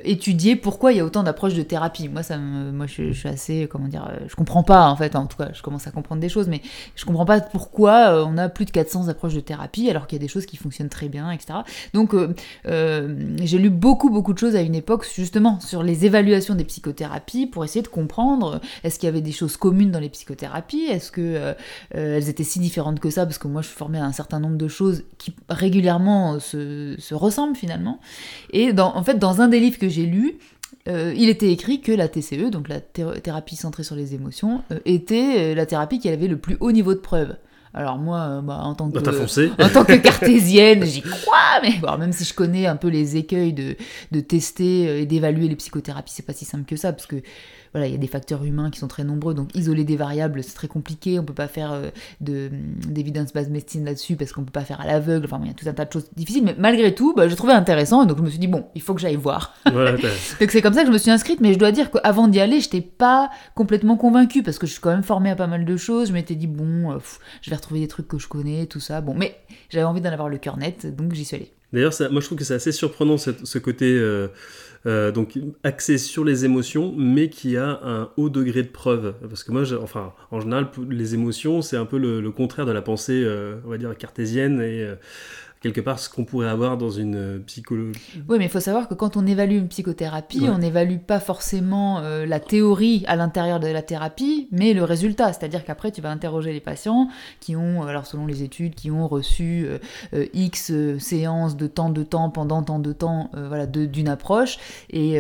étudier 0.04 0.56
pourquoi 0.56 0.92
il 0.92 0.98
y 0.98 1.02
a 1.02 1.06
autant 1.06 1.24
d'approches 1.24 1.56
de 1.56 1.64
thérapie. 1.64 2.08
Moi 2.08 2.24
ça 2.24 2.38
me, 2.38 2.72
moi 2.72 2.86
je, 2.86 3.12
suis 3.14 3.30
assez 3.30 3.68
comment 3.70 3.88
dire 3.88 4.12
je 4.28 4.36
comprends 4.36 4.64
pas 4.64 4.88
en 4.88 4.96
fait 4.96 5.16
en 5.16 5.26
tout 5.26 5.38
cas 5.38 5.50
je 5.54 5.62
commence 5.62 5.88
à 5.88 5.92
comprendre 5.92 6.22
des 6.22 6.30
choses 6.30 6.48
mais 6.48 6.62
je 6.96 7.06
comprends 7.06 7.26
pas 7.26 7.42
pourquoi 7.42 8.26
on 8.28 8.38
a 8.38 8.48
plus 8.48 8.66
de 8.66 8.72
400 8.72 9.08
approches 9.08 9.34
de 9.34 9.40
thérapie 9.40 9.90
alors 9.90 10.06
qu'il 10.06 10.18
y 10.18 10.22
a 10.22 10.24
des 10.24 10.32
choses 10.32 10.46
qui 10.46 10.58
fonctionnent 10.58 10.90
très 10.90 11.10
bien 11.10 11.32
etc. 11.32 11.60
Donc 11.94 12.14
euh, 12.14 12.34
j'ai 13.44 13.58
lu 13.58 13.70
beaucoup 13.70 14.10
beaucoup 14.10 14.34
de 14.34 14.38
choses 14.38 14.56
à 14.56 14.62
une 14.62 14.76
époque 14.76 15.06
justement 15.16 15.60
sur 15.60 15.84
les 15.84 16.06
évaluations 16.06 16.56
des 16.56 16.64
psychothérapies 16.64 17.48
pour 17.48 17.64
essayer 17.64 17.82
de 17.82 17.88
comprendre 17.88 18.56
euh, 18.56 18.60
est-ce 18.84 19.00
qu'il 19.00 19.08
y 19.08 19.10
avait 19.10 19.22
des 19.22 19.32
choses 19.32 19.58
communes 19.58 19.92
dans 19.92 20.00
les 20.00 20.10
psychothérapies, 20.10 20.86
est-ce 20.90 21.12
que 21.12 21.22
euh, 21.22 21.54
elles 21.92 22.30
étaient 22.30 22.44
si 22.44 22.60
différentes 22.60 23.00
que 23.00 23.10
ça? 23.10 23.26
Parce 23.26 23.38
que 23.38 23.48
moi 23.48 23.62
je 23.62 23.68
suis 23.68 23.78
formée 23.78 24.00
à 24.00 24.06
un 24.06 24.12
certain 24.12 24.40
nombre 24.40 24.58
de 24.58 24.68
choses 24.68 25.04
qui 25.18 25.34
régulièrement 25.50 26.40
se, 26.40 26.96
se 26.98 27.14
ressemblent 27.14 27.56
finalement. 27.56 28.00
Et 28.54 28.72
en 28.80 29.04
fait 29.04 29.20
dans 29.20 29.42
un 29.42 29.48
des 29.48 29.60
livres 29.60 29.78
que 29.78 29.90
j'ai 29.90 30.06
lu, 30.06 30.38
il 30.88 31.30
était 31.30 31.52
écrit 31.52 31.80
que 31.82 31.92
la 31.92 32.08
TCE, 32.08 32.50
donc 32.50 32.68
la 32.68 32.80
thérapie 32.80 33.56
centrée 33.56 33.84
sur 33.84 33.96
les 33.96 34.16
émotions, 34.16 34.64
était 34.86 35.54
la 35.54 35.66
thérapie 35.66 36.00
qui 36.00 36.10
avait 36.10 36.28
le 36.28 36.38
plus 36.38 36.58
haut 36.60 36.72
niveau 36.72 36.94
de 36.94 37.00
preuve. 37.00 37.36
Alors 37.74 37.98
moi, 37.98 38.20
euh, 38.20 38.42
bah, 38.42 38.60
en, 38.64 38.76
tant 38.76 38.90
que, 38.90 38.98
en 39.64 39.70
tant 39.70 39.86
que 39.86 39.96
cartésienne, 39.96 40.86
j'y 40.86 41.02
crois, 41.22 41.62
mais 41.62 41.78
bon, 41.82 41.98
même 41.98 42.12
si 42.12 42.26
je 42.26 42.34
connais 42.34 42.66
un 42.66 42.76
peu 42.76 42.90
les 42.90 43.18
écueils 43.18 43.54
de, 43.54 43.76
de 44.12 44.20
tester 44.20 44.88
euh, 44.90 45.02
et 45.02 45.06
d'évaluer 45.06 45.48
les 45.48 45.56
psychothérapies, 45.56 46.14
c'est 46.14 46.26
pas 46.26 46.34
si 46.34 46.46
simple 46.46 46.66
que 46.66 46.76
ça, 46.76 46.92
parce 46.92 47.08
que 47.08 47.18
voilà, 47.74 47.88
il 47.88 47.92
y 47.92 47.96
a 47.96 47.98
des 47.98 48.08
facteurs 48.08 48.44
humains 48.44 48.70
qui 48.70 48.80
sont 48.80 48.88
très 48.88 49.04
nombreux, 49.04 49.34
donc 49.34 49.56
isoler 49.56 49.84
des 49.84 49.96
variables, 49.96 50.44
c'est 50.44 50.54
très 50.54 50.68
compliqué. 50.68 51.20
On 51.20 51.24
peut 51.24 51.34
pas 51.34 51.48
faire 51.48 51.72
euh, 51.72 51.90
de 52.20 52.50
d'évidence 52.88 53.34
base 53.34 53.50
médecine 53.50 53.86
là-dessus 53.86 54.16
parce 54.16 54.34
qu'on 54.34 54.44
peut 54.44 54.52
pas 54.52 54.66
faire 54.66 54.82
à 54.82 54.86
l'aveugle. 54.86 55.26
Enfin, 55.26 55.40
il 55.44 55.48
y 55.48 55.52
a 55.52 55.54
tout 55.54 55.68
un 55.68 55.74
tas 55.74 55.86
de 55.86 55.94
choses 55.94 56.10
difficiles, 56.16 56.44
mais 56.44 56.56
malgré 56.58 56.94
tout, 56.94 57.14
bah, 57.16 57.28
je 57.28 57.36
trouvais 57.36 57.54
intéressant, 57.54 58.06
donc 58.06 58.18
je 58.18 58.24
me 58.24 58.30
suis 58.30 58.40
dit 58.40 58.48
bon, 58.48 58.66
il 58.76 58.82
faut 58.82 58.94
que 58.94 59.02
j'aille 59.02 59.16
voir. 59.16 59.56
donc 59.66 60.02
c'est 60.50 60.62
comme 60.62 60.74
ça 60.74 60.82
que 60.82 60.88
je 60.88 60.94
me 60.94 60.98
suis 60.98 61.12
inscrite, 61.12 61.40
mais 61.40 61.54
je 61.54 61.60
dois 61.60 61.72
dire 61.72 61.92
qu'avant 61.92 62.28
d'y 62.28 62.40
aller, 62.40 62.60
je 62.60 62.68
n'étais 62.68 62.82
pas 62.82 63.30
complètement 63.56 63.96
convaincue 63.96 64.44
parce 64.44 64.60
que 64.60 64.68
je 64.68 64.74
suis 64.74 64.82
quand 64.82 64.92
même 64.92 65.04
formée 65.04 65.30
à 65.30 65.36
pas 65.36 65.48
mal 65.48 65.66
de 65.66 65.78
choses. 65.78 66.10
Je 66.10 66.14
m'étais 66.14 66.36
dit 66.36 66.48
bon, 66.48 66.92
euh, 66.92 66.98
je 67.42 67.50
vais 67.50 67.56
retrouver 67.56 67.80
des 67.80 67.88
trucs 67.88 68.08
que 68.08 68.18
je 68.18 68.28
connais, 68.28 68.66
tout 68.66 68.80
ça. 68.80 69.02
Bon, 69.02 69.14
mais 69.14 69.38
j'avais 69.70 69.86
envie 69.86 70.02
d'en 70.02 70.12
avoir 70.12 70.30
le 70.30 70.38
cœur 70.38 70.58
net, 70.58 70.94
donc 70.96 71.14
j'y 71.14 71.26
suis 71.26 71.36
allée. 71.36 71.54
D'ailleurs, 71.74 71.94
moi 72.12 72.22
je 72.22 72.26
trouve 72.26 72.38
que 72.38 72.44
c'est 72.44 72.54
assez 72.54 72.72
surprenant 72.72 73.18
ce 73.18 73.58
côté. 73.58 73.86
Euh, 73.98 74.28
euh, 74.88 75.12
donc 75.12 75.38
axé 75.64 76.00
sur 76.00 76.26
les 76.26 76.44
émotions, 76.44 76.94
mais 76.98 77.30
qui 77.30 77.56
a 77.56 77.80
un 77.84 78.10
haut 78.18 78.30
degré 78.30 78.64
de 78.64 78.68
preuve. 78.68 79.14
Parce 79.30 79.44
que 79.44 79.52
moi, 79.52 79.62
enfin, 79.80 80.14
en 80.32 80.40
général, 80.40 80.70
les 80.90 81.14
émotions, 81.14 81.62
c'est 81.62 81.78
un 81.78 81.86
peu 81.86 82.00
le, 82.00 82.32
contraire 82.32 82.66
de 82.66 82.72
la 82.72 82.82
pensée, 82.82 83.22
euh, 83.24 83.58
on 83.66 83.70
va 83.70 83.78
dire, 83.78 83.96
cartésienne 83.96 84.60
et 84.60 84.88
quelque 85.62 85.80
part 85.80 86.00
ce 86.00 86.10
qu'on 86.10 86.26
pourrait 86.26 86.50
avoir 86.50 86.76
dans 86.76 86.90
une 86.90 87.16
euh, 87.16 87.40
psychologie. 87.46 88.00
Oui, 88.28 88.38
mais 88.40 88.46
il 88.46 88.50
faut 88.50 88.60
savoir 88.60 88.88
que 88.88 88.96
quand 88.96 89.16
on 89.16 89.28
évalue 89.28 89.58
une 89.58 89.68
psychothérapie, 89.68 90.48
on 90.50 90.58
n'évalue 90.58 90.98
pas 90.98 91.20
forcément 91.20 92.00
euh, 92.00 92.26
la 92.26 92.40
théorie 92.40 93.04
à 93.08 93.16
l'intérieur 93.16 93.60
de 93.60 93.68
la 93.68 93.84
thérapie, 93.84 94.48
mais 94.52 94.74
le 94.74 94.84
résultat. 94.84 95.32
C'est-à-dire 95.34 95.64
qu'après, 95.64 95.92
tu 95.92 96.02
vas 96.02 96.10
interroger 96.10 96.52
les 96.52 96.60
patients 96.60 97.10
qui 97.40 97.56
ont, 97.56 97.84
alors 97.84 98.08
selon 98.08 98.26
les 98.26 98.42
études, 98.42 98.74
qui 98.74 98.90
ont 98.90 99.08
reçu 99.08 99.68
euh, 100.14 100.26
X 100.34 100.74
séances 100.98 101.56
de 101.56 101.68
temps 101.68 101.92
de 101.92 102.04
temps 102.04 102.32
pendant 102.32 102.64
tant 102.64 102.80
de 102.80 102.92
temps 102.92 103.30
voilà, 103.34 103.68
d'une 103.68 104.08
approche, 104.08 104.58
et, 104.90 105.20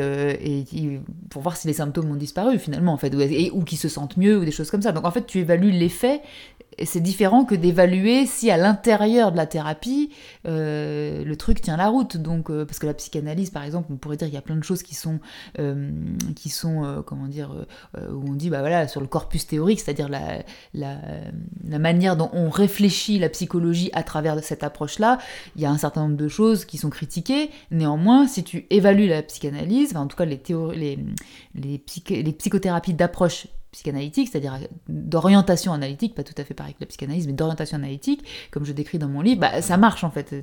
pour 1.29 1.41
voir 1.41 1.55
si 1.55 1.67
les 1.67 1.73
symptômes 1.73 2.09
ont 2.09 2.15
disparu 2.15 2.57
finalement, 2.57 2.93
en 2.93 2.97
fait, 2.97 3.13
ou, 3.13 3.21
et, 3.21 3.51
ou 3.51 3.63
qui 3.63 3.77
se 3.77 3.89
sentent 3.89 4.17
mieux, 4.17 4.39
ou 4.39 4.45
des 4.45 4.51
choses 4.51 4.71
comme 4.71 4.81
ça. 4.81 4.91
Donc 4.91 5.05
en 5.05 5.11
fait, 5.11 5.25
tu 5.25 5.37
évalues 5.37 5.71
l'effet 5.71 6.21
et 6.70 6.70
c'est 6.83 7.01
différent 7.01 7.45
que 7.45 7.55
d'évaluer 7.55 8.25
si 8.25 8.49
à 8.49 8.57
l'intérieur 8.57 9.31
de 9.31 9.37
la 9.37 9.45
thérapie, 9.45 10.11
euh, 10.47 11.23
le 11.23 11.35
truc 11.35 11.61
tient 11.61 11.77
la 11.77 11.87
route. 11.87 12.17
Donc, 12.17 12.49
euh, 12.49 12.65
parce 12.65 12.79
que 12.79 12.87
la 12.87 12.93
psychanalyse, 12.93 13.49
par 13.49 13.63
exemple, 13.63 13.89
on 13.91 13.97
pourrait 13.97 14.17
dire 14.17 14.27
qu'il 14.27 14.35
y 14.35 14.37
a 14.37 14.41
plein 14.41 14.55
de 14.55 14.63
choses 14.63 14.83
qui 14.83 14.95
sont, 14.95 15.19
euh, 15.59 15.91
qui 16.35 16.49
sont 16.49 17.03
comment 17.05 17.27
dire, 17.27 17.53
où 17.97 18.29
on 18.29 18.33
dit, 18.33 18.49
bah 18.49 18.59
voilà, 18.59 18.87
sur 18.87 19.01
le 19.01 19.07
corpus 19.07 19.47
théorique, 19.47 19.79
c'est-à-dire 19.79 20.09
la, 20.09 21.79
manière 21.79 22.15
dont 22.15 22.29
on 22.33 22.49
réfléchit 22.49 23.19
la 23.19 23.29
psychologie 23.29 23.89
à 23.93 24.03
travers 24.03 24.41
cette 24.43 24.63
approche-là, 24.63 25.17
il 25.55 25.61
y 25.61 25.65
a 25.65 25.71
un 25.71 25.77
certain 25.77 26.01
nombre 26.01 26.17
de 26.17 26.27
choses 26.27 26.65
qui 26.65 26.77
sont 26.77 26.89
critiquées. 26.89 27.49
Néanmoins, 27.71 28.27
si 28.27 28.43
tu 28.43 28.65
évalues 28.69 29.07
la 29.07 29.23
psychanalyse, 29.23 29.95
en 29.95 30.07
tout 30.07 30.17
cas 30.17 30.25
les, 30.25 30.41
les, 30.75 30.99
les 31.55 32.33
psychothérapies 32.33 32.93
d'approche 32.93 33.47
psychanalytique, 33.71 34.29
c'est-à-dire 34.29 34.59
d'orientation 34.89 35.71
analytique, 35.71 36.13
pas 36.13 36.23
tout 36.23 36.33
à 36.37 36.43
fait 36.43 36.53
pareil 36.53 36.73
que 36.73 36.81
la 36.81 36.87
psychanalyse, 36.87 37.25
mais 37.25 37.33
d'orientation 37.33 37.77
analytique, 37.77 38.23
comme 38.51 38.65
je 38.65 38.73
décris 38.73 38.99
dans 38.99 39.07
mon 39.07 39.21
livre, 39.21 39.39
bah, 39.39 39.61
ça 39.61 39.77
marche 39.77 40.03
en 40.03 40.11
fait. 40.11 40.35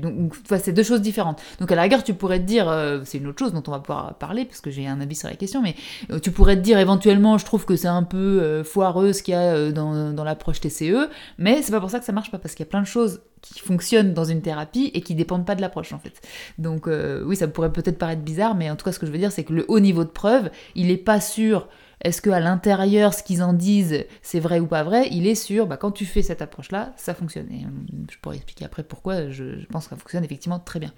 Donc, 0.00 0.34
c'est 0.60 0.72
deux 0.72 0.84
choses 0.84 1.02
différentes. 1.02 1.42
Donc 1.58 1.72
à 1.72 1.74
la 1.74 1.82
rigueur, 1.82 2.04
tu 2.04 2.14
pourrais 2.14 2.38
te 2.38 2.44
dire, 2.44 2.68
euh, 2.68 3.00
c'est 3.04 3.18
une 3.18 3.26
autre 3.26 3.40
chose 3.40 3.52
dont 3.52 3.62
on 3.66 3.72
va 3.72 3.80
pouvoir 3.80 4.14
parler, 4.14 4.44
parce 4.44 4.60
que 4.60 4.70
j'ai 4.70 4.86
un 4.86 5.00
avis 5.00 5.16
sur 5.16 5.28
la 5.28 5.34
question, 5.34 5.62
mais 5.62 5.74
euh, 6.12 6.20
tu 6.20 6.30
pourrais 6.30 6.54
te 6.54 6.60
dire 6.60 6.78
éventuellement, 6.78 7.38
je 7.38 7.44
trouve 7.44 7.64
que 7.64 7.74
c'est 7.74 7.88
un 7.88 8.04
peu 8.04 8.16
euh, 8.16 8.62
foireux 8.62 9.12
ce 9.12 9.22
qu'il 9.22 9.34
y 9.34 9.36
a 9.36 9.72
dans, 9.72 10.12
dans 10.12 10.24
l'approche 10.24 10.60
TCE, 10.60 11.08
mais 11.38 11.62
c'est 11.62 11.72
pas 11.72 11.80
pour 11.80 11.90
ça 11.90 11.98
que 11.98 12.04
ça 12.04 12.12
marche 12.12 12.30
pas, 12.30 12.38
parce 12.38 12.54
qu'il 12.54 12.64
y 12.64 12.68
a 12.68 12.70
plein 12.70 12.82
de 12.82 12.86
choses 12.86 13.20
qui 13.42 13.58
fonctionnent 13.60 14.14
dans 14.14 14.24
une 14.24 14.42
thérapie 14.42 14.92
et 14.94 15.00
qui 15.00 15.14
dépendent 15.14 15.46
pas 15.46 15.54
de 15.54 15.60
l'approche 15.60 15.92
en 15.92 15.98
fait. 15.98 16.20
Donc 16.58 16.88
oui, 17.24 17.36
ça 17.36 17.46
pourrait 17.46 17.72
peut-être 17.72 17.98
paraître 17.98 18.22
bizarre, 18.22 18.54
mais 18.54 18.70
en 18.70 18.76
tout 18.76 18.84
cas, 18.84 18.92
ce 18.92 18.98
que 18.98 19.06
je 19.06 19.12
veux 19.12 19.18
dire, 19.18 19.30
c'est 19.30 19.44
que 19.44 19.52
le 19.52 19.64
haut 19.68 19.78
niveau 19.78 20.04
de 20.04 20.08
preuve, 20.08 20.50
il 20.74 20.90
est 20.90 20.96
pas 20.96 21.20
sûr 21.20 21.68
est-ce 22.02 22.20
que 22.20 22.30
à 22.30 22.40
l'intérieur, 22.40 23.14
ce 23.14 23.22
qu'ils 23.22 23.42
en 23.42 23.52
disent, 23.52 24.04
c'est 24.22 24.40
vrai 24.40 24.60
ou 24.60 24.66
pas 24.66 24.82
vrai 24.82 25.08
Il 25.10 25.26
est 25.26 25.34
sûr, 25.34 25.66
bah, 25.66 25.76
quand 25.76 25.92
tu 25.92 26.04
fais 26.04 26.22
cette 26.22 26.42
approche-là, 26.42 26.92
ça 26.96 27.14
fonctionne. 27.14 27.50
Et 27.50 27.64
euh, 27.64 27.68
je 28.10 28.18
pourrais 28.20 28.36
expliquer 28.36 28.64
après 28.64 28.82
pourquoi 28.82 29.30
je, 29.30 29.64
pense 29.70 29.84
que 29.84 29.90
ça 29.90 29.96
fonctionne 29.96 30.24
effectivement 30.24 30.58
très 30.58 30.78
bien. 30.78 30.92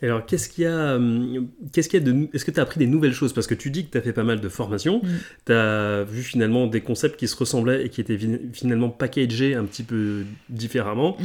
alors, 0.00 0.24
qu'est-ce 0.24 0.48
qu'il 0.48 0.64
y 0.64 0.66
a, 0.68 0.70
euh, 0.70 1.40
qu'est-ce 1.72 1.88
qu'il 1.88 1.98
y 1.98 2.08
a 2.08 2.12
de, 2.12 2.28
est-ce 2.32 2.44
que 2.44 2.52
tu 2.52 2.60
as 2.60 2.62
appris 2.62 2.78
des 2.78 2.86
nouvelles 2.86 3.12
choses? 3.12 3.32
Parce 3.32 3.48
que 3.48 3.54
tu 3.54 3.70
dis 3.70 3.84
que 3.84 3.90
tu 3.90 3.98
as 3.98 4.00
fait 4.00 4.12
pas 4.12 4.22
mal 4.22 4.40
de 4.40 4.48
formations, 4.48 5.00
mm. 5.02 5.08
tu 5.46 5.52
as 5.52 6.04
vu 6.04 6.22
finalement 6.22 6.68
des 6.68 6.82
concepts 6.82 7.18
qui 7.18 7.26
se 7.26 7.36
ressemblaient 7.36 7.84
et 7.84 7.88
qui 7.88 8.00
étaient 8.00 8.18
finalement 8.52 8.90
packagés 8.90 9.54
un 9.56 9.64
petit 9.64 9.82
peu 9.82 10.24
différemment, 10.48 11.16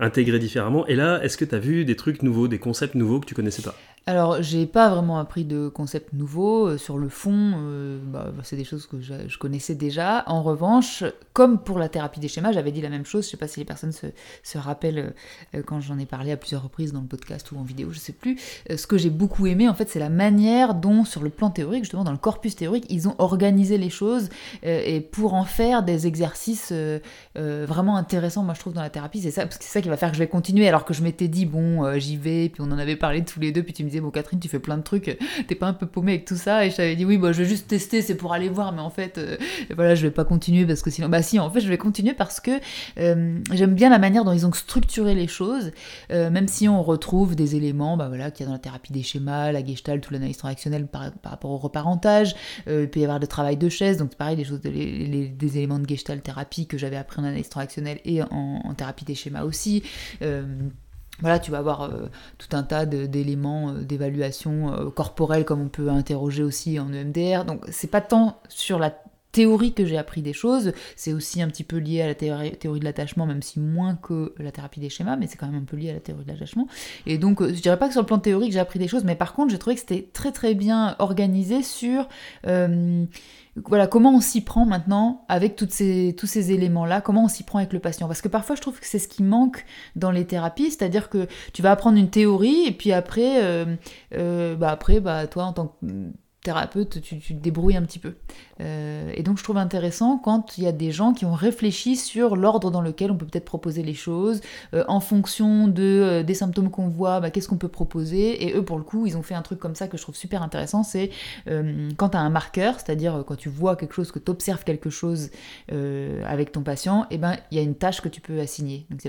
intégrés 0.00 0.38
différemment. 0.38 0.86
Et 0.86 0.96
là, 0.96 1.20
est-ce 1.22 1.36
que 1.36 1.44
tu 1.44 1.54
as 1.54 1.60
vu 1.60 1.84
des 1.84 1.96
trucs 1.96 2.22
nouveaux, 2.22 2.48
des 2.48 2.58
concepts 2.58 2.94
nouveaux 2.94 3.20
que 3.20 3.26
tu 3.26 3.34
connaissais 3.34 3.62
pas? 3.62 3.76
Alors, 4.08 4.40
j'ai 4.40 4.66
pas 4.66 4.88
vraiment 4.88 5.18
appris 5.18 5.44
de 5.44 5.66
concepts 5.66 6.12
nouveaux. 6.12 6.68
Euh, 6.68 6.78
sur 6.78 6.96
le 6.96 7.08
fond, 7.08 7.54
euh, 7.56 7.98
bah, 8.00 8.30
c'est 8.44 8.54
des 8.54 8.62
choses 8.62 8.86
que 8.86 9.00
je, 9.00 9.36
connaissais 9.36 9.74
déjà. 9.74 10.22
En 10.28 10.44
revanche, 10.44 11.02
comme 11.32 11.58
pour 11.58 11.80
la 11.80 11.88
thérapie 11.88 12.20
des 12.20 12.28
schémas, 12.28 12.52
j'avais 12.52 12.70
dit 12.70 12.80
la 12.80 12.88
même 12.88 13.04
chose. 13.04 13.24
Je 13.24 13.30
sais 13.30 13.36
pas 13.36 13.48
si 13.48 13.58
les 13.58 13.66
personnes 13.66 13.90
se, 13.90 14.58
rappellent 14.58 15.12
euh, 15.56 15.62
quand 15.66 15.80
j'en 15.80 15.98
ai 15.98 16.06
parlé 16.06 16.30
à 16.30 16.36
plusieurs 16.36 16.62
reprises 16.62 16.92
dans 16.92 17.00
le 17.00 17.08
podcast 17.08 17.50
ou 17.50 17.58
en 17.58 17.64
vidéo, 17.64 17.88
je 17.90 17.98
sais 17.98 18.12
plus. 18.12 18.38
ce 18.70 18.86
que 18.86 18.96
j'ai 18.96 19.10
beaucoup 19.10 19.48
aimé, 19.48 19.68
en 19.68 19.74
fait, 19.74 19.88
c'est 19.88 19.98
la 19.98 20.08
manière 20.08 20.74
dont, 20.74 21.04
sur 21.04 21.24
le 21.24 21.30
plan 21.30 21.50
théorique, 21.50 21.82
justement, 21.82 22.04
dans 22.04 22.12
le 22.12 22.16
corpus 22.16 22.54
théorique, 22.54 22.86
ils 22.88 23.08
ont 23.08 23.16
organisé 23.18 23.76
les 23.76 23.90
choses 23.90 24.28
et 24.62 25.00
pour 25.00 25.34
en 25.34 25.44
faire 25.44 25.82
des 25.82 26.06
exercices 26.06 26.72
vraiment 27.34 27.96
intéressants, 27.96 28.44
moi, 28.44 28.54
je 28.54 28.60
trouve, 28.60 28.72
dans 28.72 28.82
la 28.82 28.90
thérapie. 28.90 29.20
C'est 29.20 29.32
ça, 29.32 29.46
c'est 29.50 29.64
ça 29.64 29.82
qui 29.82 29.88
va 29.88 29.96
faire 29.96 30.10
que 30.10 30.14
je 30.14 30.20
vais 30.20 30.28
continuer. 30.28 30.68
Alors 30.68 30.84
que 30.84 30.94
je 30.94 31.02
m'étais 31.02 31.26
dit, 31.26 31.44
bon, 31.44 31.98
j'y 31.98 32.16
vais, 32.16 32.48
puis 32.48 32.62
on 32.62 32.70
en 32.70 32.78
avait 32.78 32.96
parlé 32.96 33.24
tous 33.24 33.40
les 33.40 33.50
deux, 33.50 33.64
puis 33.64 33.72
tu 33.72 33.82
me 33.82 33.88
disais, 33.88 33.95
bon 34.00 34.10
Catherine, 34.10 34.40
tu 34.40 34.48
fais 34.48 34.58
plein 34.58 34.76
de 34.76 34.82
trucs, 34.82 35.18
t'es 35.46 35.54
pas 35.54 35.66
un 35.66 35.72
peu 35.72 35.86
paumée 35.86 36.12
avec 36.12 36.24
tout 36.24 36.36
ça. 36.36 36.66
Et 36.66 36.70
je 36.70 36.76
t'avais 36.76 36.96
dit, 36.96 37.04
oui, 37.04 37.18
bah, 37.18 37.32
je 37.32 37.42
vais 37.42 37.48
juste 37.48 37.68
tester, 37.68 38.02
c'est 38.02 38.14
pour 38.14 38.32
aller 38.32 38.48
voir, 38.48 38.72
mais 38.72 38.80
en 38.80 38.90
fait, 38.90 39.18
euh, 39.18 39.36
voilà, 39.74 39.94
je 39.94 40.02
vais 40.02 40.10
pas 40.10 40.24
continuer 40.24 40.66
parce 40.66 40.82
que 40.82 40.90
sinon, 40.90 41.08
bah 41.08 41.22
si, 41.22 41.38
en 41.38 41.50
fait, 41.50 41.60
je 41.60 41.68
vais 41.68 41.78
continuer 41.78 42.14
parce 42.14 42.40
que 42.40 42.50
euh, 42.98 43.38
j'aime 43.52 43.74
bien 43.74 43.90
la 43.90 43.98
manière 43.98 44.24
dont 44.24 44.32
ils 44.32 44.46
ont 44.46 44.52
structuré 44.52 45.14
les 45.14 45.28
choses, 45.28 45.72
euh, 46.10 46.30
même 46.30 46.48
si 46.48 46.68
on 46.68 46.82
retrouve 46.82 47.36
des 47.36 47.56
éléments, 47.56 47.96
bah 47.96 48.08
voilà, 48.08 48.30
qu'il 48.30 48.44
y 48.44 48.46
a 48.46 48.46
dans 48.46 48.54
la 48.54 48.58
thérapie 48.58 48.92
des 48.92 49.02
schémas, 49.02 49.52
la 49.52 49.64
gestalt 49.64 50.08
ou 50.08 50.12
l'analyse 50.12 50.36
transactionnelle 50.36 50.86
par, 50.86 51.12
rapport 51.24 51.50
au 51.50 51.58
reparentage, 51.58 52.34
il 52.66 52.88
peut 52.88 53.00
y 53.00 53.04
avoir 53.04 53.18
le 53.18 53.26
travail 53.26 53.56
de 53.56 53.68
chaise, 53.68 53.98
donc 53.98 54.14
pareil, 54.14 54.36
des 54.36 54.44
choses, 54.44 54.60
des 54.60 55.58
éléments 55.58 55.78
de 55.78 55.88
gestalt 55.88 56.22
thérapie 56.22 56.66
que 56.66 56.78
j'avais 56.78 56.96
appris 56.96 57.20
en 57.20 57.24
analyse 57.24 57.48
transactionnelle 57.48 58.00
et 58.04 58.22
en, 58.22 58.74
thérapie 58.76 59.04
des 59.04 59.14
schémas 59.14 59.42
aussi 59.42 59.82
voilà, 61.20 61.38
tu 61.38 61.50
vas 61.50 61.58
avoir 61.58 61.90
tout 62.38 62.48
un 62.52 62.62
tas 62.62 62.84
d'éléments 62.86 63.72
d'évaluation 63.72 64.90
corporelle 64.94 65.44
comme 65.44 65.62
on 65.62 65.68
peut 65.68 65.88
interroger 65.88 66.42
aussi 66.42 66.78
en 66.78 66.92
EMDR. 66.92 67.44
Donc 67.44 67.64
c'est 67.70 67.90
pas 67.90 68.00
tant 68.00 68.40
sur 68.48 68.78
la 68.78 68.92
théorie 69.36 69.74
que 69.74 69.84
j'ai 69.84 69.98
appris 69.98 70.22
des 70.22 70.32
choses. 70.32 70.72
C'est 70.96 71.12
aussi 71.12 71.42
un 71.42 71.48
petit 71.48 71.62
peu 71.62 71.76
lié 71.76 72.00
à 72.00 72.06
la 72.06 72.14
théorie, 72.14 72.56
de 72.80 72.84
l'attachement, 72.84 73.26
même 73.26 73.42
si 73.42 73.60
moins 73.60 73.94
que 73.94 74.32
la 74.38 74.50
thérapie 74.50 74.80
des 74.80 74.88
schémas, 74.88 75.16
mais 75.16 75.26
c'est 75.26 75.36
quand 75.36 75.46
même 75.46 75.60
un 75.60 75.64
peu 75.64 75.76
lié 75.76 75.90
à 75.90 75.92
la 75.92 76.00
théorie 76.00 76.24
de 76.24 76.32
l'attachement. 76.32 76.68
Et 77.04 77.18
donc, 77.18 77.42
euh, 77.42 77.52
je 77.52 77.60
dirais 77.60 77.78
pas 77.78 77.88
que 77.88 77.92
sur 77.92 78.00
le 78.00 78.06
plan 78.06 78.18
théorique, 78.18 78.52
j'ai 78.52 78.58
appris 78.58 78.78
des 78.78 78.88
choses, 78.88 79.04
mais 79.04 79.14
par 79.14 79.34
contre, 79.34 79.50
j'ai 79.50 79.58
trouvé 79.58 79.76
que 79.76 79.82
c'était 79.82 80.08
très 80.10 80.32
très 80.32 80.54
bien 80.54 80.96
organisé 80.98 81.62
sur... 81.62 82.08
Euh, 83.56 83.60
voilà, 83.66 83.86
comment 83.86 84.14
on 84.14 84.20
s'y 84.20 84.42
prend 84.42 84.66
maintenant 84.66 85.24
avec 85.28 85.56
toutes 85.56 85.72
ces, 85.72 86.14
tous 86.18 86.26
ces 86.26 86.52
éléments-là, 86.52 87.00
comment 87.00 87.24
on 87.24 87.28
s'y 87.28 87.42
prend 87.42 87.58
avec 87.58 87.72
le 87.72 87.80
patient? 87.80 88.06
Parce 88.06 88.20
que 88.20 88.28
parfois, 88.28 88.56
je 88.56 88.60
trouve 88.60 88.78
que 88.78 88.86
c'est 88.86 88.98
ce 88.98 89.08
qui 89.08 89.22
manque 89.22 89.64
dans 89.94 90.10
les 90.10 90.26
thérapies, 90.26 90.70
c'est-à-dire 90.70 91.08
que 91.08 91.26
tu 91.52 91.62
vas 91.62 91.72
apprendre 91.72 91.98
une 91.98 92.10
théorie 92.10 92.66
et 92.66 92.72
puis 92.72 92.92
après, 92.92 93.42
euh, 93.42 94.56
bah 94.56 94.70
après 94.70 95.00
bah, 95.00 95.26
toi, 95.26 95.44
en 95.44 95.52
tant 95.52 95.66
que 95.66 95.86
thérapeute, 96.46 97.00
tu, 97.00 97.18
te 97.18 97.32
débrouilles 97.32 97.76
un 97.76 97.82
petit 97.82 97.98
peu. 97.98 98.14
Euh, 98.60 99.10
et 99.14 99.24
donc 99.24 99.36
je 99.36 99.42
trouve 99.42 99.56
intéressant 99.56 100.16
quand 100.16 100.58
il 100.58 100.64
y 100.64 100.68
a 100.68 100.72
des 100.72 100.92
gens 100.92 101.12
qui 101.12 101.24
ont 101.24 101.34
réfléchi 101.34 101.96
sur 101.96 102.36
l'ordre 102.36 102.70
dans 102.70 102.80
lequel 102.80 103.10
on 103.10 103.16
peut 103.16 103.26
peut-être 103.26 103.44
proposer 103.44 103.82
les 103.82 103.94
choses, 103.94 104.40
euh, 104.72 104.84
en 104.86 105.00
fonction 105.00 105.66
de, 105.66 105.82
euh, 105.82 106.22
des 106.22 106.34
symptômes 106.34 106.70
qu'on 106.70 106.86
voit, 106.86 107.18
bah, 107.18 107.30
qu'est-ce 107.30 107.48
qu'on 107.48 107.56
peut 107.56 107.66
proposer. 107.66 108.46
Et 108.46 108.54
eux, 108.54 108.64
pour 108.64 108.78
le 108.78 108.84
coup, 108.84 109.06
ils 109.06 109.16
ont 109.16 109.22
fait 109.22 109.34
un 109.34 109.42
truc 109.42 109.58
comme 109.58 109.74
ça 109.74 109.88
que 109.88 109.96
je 109.96 110.02
trouve 110.02 110.14
super 110.14 110.40
intéressant, 110.40 110.84
c'est 110.84 111.10
quand 111.96 112.10
tu 112.10 112.16
as 112.16 112.20
un 112.20 112.30
marqueur, 112.30 112.74
c'est-à-dire 112.74 113.24
quand 113.26 113.36
tu 113.36 113.48
vois 113.48 113.74
quelque 113.74 113.94
chose, 113.94 114.12
que 114.12 114.18
tu 114.18 114.30
observes 114.30 114.62
quelque 114.62 114.90
chose 114.90 115.30
avec 115.68 116.52
ton 116.52 116.62
patient, 116.62 117.04
et 117.04 117.16
eh 117.16 117.18
ben 117.18 117.36
il 117.50 117.56
y 117.56 117.60
a 117.60 117.62
une 117.62 117.74
tâche 117.74 118.00
que 118.00 118.08
tu 118.08 118.20
peux 118.20 118.38
assigner. 118.40 118.86
Donc 118.90 119.00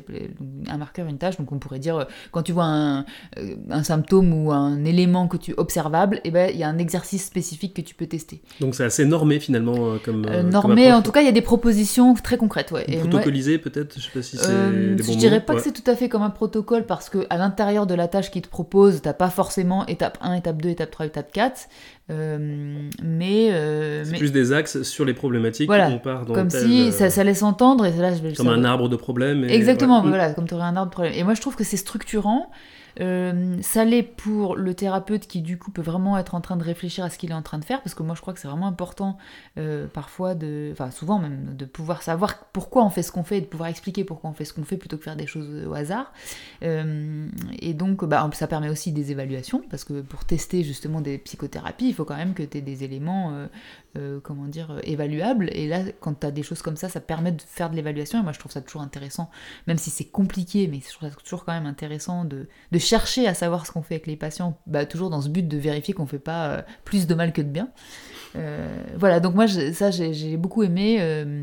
un 0.67 0.77
marqueur, 0.77 1.07
une 1.07 1.17
tâche, 1.17 1.37
donc 1.37 1.51
on 1.51 1.59
pourrait 1.59 1.79
dire 1.79 2.07
quand 2.31 2.43
tu 2.43 2.51
vois 2.51 2.65
un, 2.65 3.05
un 3.69 3.83
symptôme 3.83 4.33
ou 4.33 4.51
un 4.51 4.83
élément 4.85 5.27
que 5.27 5.37
tu 5.37 5.53
observable, 5.57 6.17
et 6.17 6.21
eh 6.25 6.31
ben 6.31 6.49
il 6.51 6.57
y 6.57 6.63
a 6.63 6.69
un 6.69 6.77
exercice 6.77 7.26
spécifique 7.27 7.73
que 7.73 7.81
tu 7.81 7.93
peux 7.93 8.07
tester. 8.07 8.41
Donc 8.59 8.73
c'est 8.73 8.83
assez 8.83 9.05
normé 9.05 9.39
finalement 9.39 9.75
euh, 9.93 9.97
comme. 10.03 10.25
Euh, 10.25 10.43
normé, 10.43 10.91
en 10.91 11.01
tout 11.01 11.11
cas, 11.11 11.21
il 11.21 11.25
y 11.25 11.29
a 11.29 11.33
des 11.33 11.41
propositions 11.41 12.13
très 12.15 12.37
concrètes. 12.37 12.71
Ouais. 12.71 12.85
Et 12.87 12.97
protocolisé 12.97 13.57
peut-être 13.57 13.95
Je 13.97 14.03
sais 14.03 14.11
pas 14.13 14.21
si 14.21 14.37
c'est. 14.37 14.49
Euh, 14.49 14.97
je 14.97 15.13
dirais 15.13 15.41
pas 15.41 15.55
que 15.55 15.61
c'est 15.61 15.71
tout 15.71 15.89
à 15.89 15.95
fait 15.95 16.09
comme 16.09 16.23
un 16.23 16.29
protocole 16.29 16.85
parce 16.85 17.09
que 17.09 17.27
à 17.29 17.37
l'intérieur 17.37 17.85
de 17.85 17.93
la 17.93 18.07
tâche 18.07 18.31
qu'ils 18.31 18.41
te 18.41 18.49
propose, 18.49 19.01
t'as 19.01 19.13
pas 19.13 19.29
forcément 19.29 19.85
étape 19.85 20.17
1, 20.21 20.33
étape 20.33 20.61
2, 20.61 20.69
étape 20.69 20.91
3, 20.91 21.05
étape 21.05 21.31
4. 21.31 21.67
mais 22.09 23.51
c'est 24.03 24.17
plus 24.17 24.31
des 24.31 24.53
axes 24.53 24.81
sur 24.83 25.05
les 25.05 25.13
problématiques 25.13 25.67
voilà, 25.67 25.89
on 25.89 25.99
part 25.99 26.25
dans 26.25 26.33
comme 26.33 26.49
si 26.49 26.91
ça, 26.91 27.09
ça, 27.09 27.23
laisse 27.23 27.43
entendre 27.43 27.85
et 27.85 27.91
là, 27.91 28.11
je 28.13 28.35
comme 28.35 28.47
un 28.47 28.63
arbre 28.63 28.89
de 28.89 28.95
problèmes 28.95 29.43
exactement 29.43 30.01
voilà 30.01 30.33
comme 30.33 30.47
tu 30.47 30.53
aurais 30.53 30.63
un 30.63 30.75
arbre 30.75 30.89
de 30.89 30.93
problèmes 30.93 31.13
et 31.13 31.23
moi 31.23 31.33
je 31.33 31.41
trouve 31.41 31.55
que 31.55 31.63
c'est 31.65 31.77
structurant 31.77 32.49
euh, 32.99 33.57
ça 33.61 33.85
l'est 33.85 34.03
pour 34.03 34.55
le 34.55 34.73
thérapeute 34.73 35.27
qui 35.27 35.41
du 35.41 35.57
coup 35.57 35.71
peut 35.71 35.81
vraiment 35.81 36.17
être 36.17 36.35
en 36.35 36.41
train 36.41 36.57
de 36.57 36.63
réfléchir 36.63 37.03
à 37.05 37.09
ce 37.09 37.17
qu'il 37.17 37.31
est 37.31 37.35
en 37.35 37.41
train 37.41 37.59
de 37.59 37.65
faire, 37.65 37.81
parce 37.81 37.95
que 37.95 38.03
moi 38.03 38.15
je 38.15 38.21
crois 38.21 38.33
que 38.33 38.39
c'est 38.39 38.47
vraiment 38.47 38.67
important 38.67 39.17
euh, 39.57 39.87
parfois, 39.87 40.35
de, 40.35 40.69
enfin 40.71 40.91
souvent 40.91 41.19
même, 41.19 41.55
de 41.55 41.65
pouvoir 41.65 42.01
savoir 42.01 42.45
pourquoi 42.53 42.83
on 42.85 42.89
fait 42.89 43.03
ce 43.03 43.11
qu'on 43.11 43.23
fait 43.23 43.37
et 43.37 43.41
de 43.41 43.45
pouvoir 43.45 43.69
expliquer 43.69 44.03
pourquoi 44.03 44.29
on 44.29 44.33
fait 44.33 44.45
ce 44.45 44.53
qu'on 44.53 44.63
fait 44.63 44.77
plutôt 44.77 44.97
que 44.97 45.03
faire 45.03 45.15
des 45.15 45.27
choses 45.27 45.65
au 45.67 45.73
hasard. 45.73 46.11
Euh, 46.63 47.27
et 47.59 47.73
donc 47.73 48.03
bah, 48.05 48.29
ça 48.33 48.47
permet 48.47 48.69
aussi 48.69 48.91
des 48.91 49.11
évaluations, 49.11 49.63
parce 49.69 49.83
que 49.83 50.01
pour 50.01 50.25
tester 50.25 50.63
justement 50.63 51.01
des 51.01 51.17
psychothérapies, 51.17 51.87
il 51.87 51.93
faut 51.93 52.05
quand 52.05 52.17
même 52.17 52.33
que 52.33 52.43
tu 52.43 52.57
aies 52.57 52.61
des 52.61 52.83
éléments 52.83 53.47
comment 54.23 54.45
dire, 54.45 54.71
euh, 54.71 54.79
évaluable. 54.83 55.49
Et 55.53 55.67
là, 55.67 55.79
quand 55.99 56.19
tu 56.19 56.27
as 56.27 56.31
des 56.31 56.43
choses 56.43 56.61
comme 56.61 56.77
ça, 56.77 56.89
ça 56.89 56.99
permet 56.99 57.31
de 57.31 57.41
faire 57.41 57.69
de 57.69 57.75
l'évaluation. 57.75 58.19
Et 58.19 58.23
moi, 58.23 58.31
je 58.31 58.39
trouve 58.39 58.51
ça 58.51 58.61
toujours 58.61 58.81
intéressant, 58.81 59.29
même 59.67 59.77
si 59.77 59.89
c'est 59.89 60.05
compliqué, 60.05 60.67
mais 60.67 60.79
je 60.79 60.93
trouve 60.93 61.09
ça 61.09 61.15
toujours 61.15 61.45
quand 61.45 61.53
même 61.53 61.65
intéressant 61.65 62.25
de, 62.25 62.47
de 62.71 62.79
chercher 62.87 63.27
à 63.27 63.33
savoir 63.33 63.65
ce 63.65 63.71
qu'on 63.71 63.81
fait 63.81 63.95
avec 63.95 64.07
les 64.07 64.15
patients, 64.15 64.57
bah, 64.65 64.85
toujours 64.85 65.09
dans 65.09 65.21
ce 65.21 65.29
but 65.29 65.47
de 65.47 65.57
vérifier 65.57 65.93
qu'on 65.93 66.05
fait 66.07 66.19
pas 66.19 66.47
euh, 66.47 66.61
plus 66.83 67.07
de 67.07 67.15
mal 67.15 67.33
que 67.33 67.41
de 67.41 67.49
bien. 67.49 67.69
voilà, 68.97 69.19
donc 69.19 69.35
moi, 69.35 69.47
ça, 69.47 69.91
j'ai 69.91 70.37
beaucoup 70.37 70.63
aimé. 70.63 71.35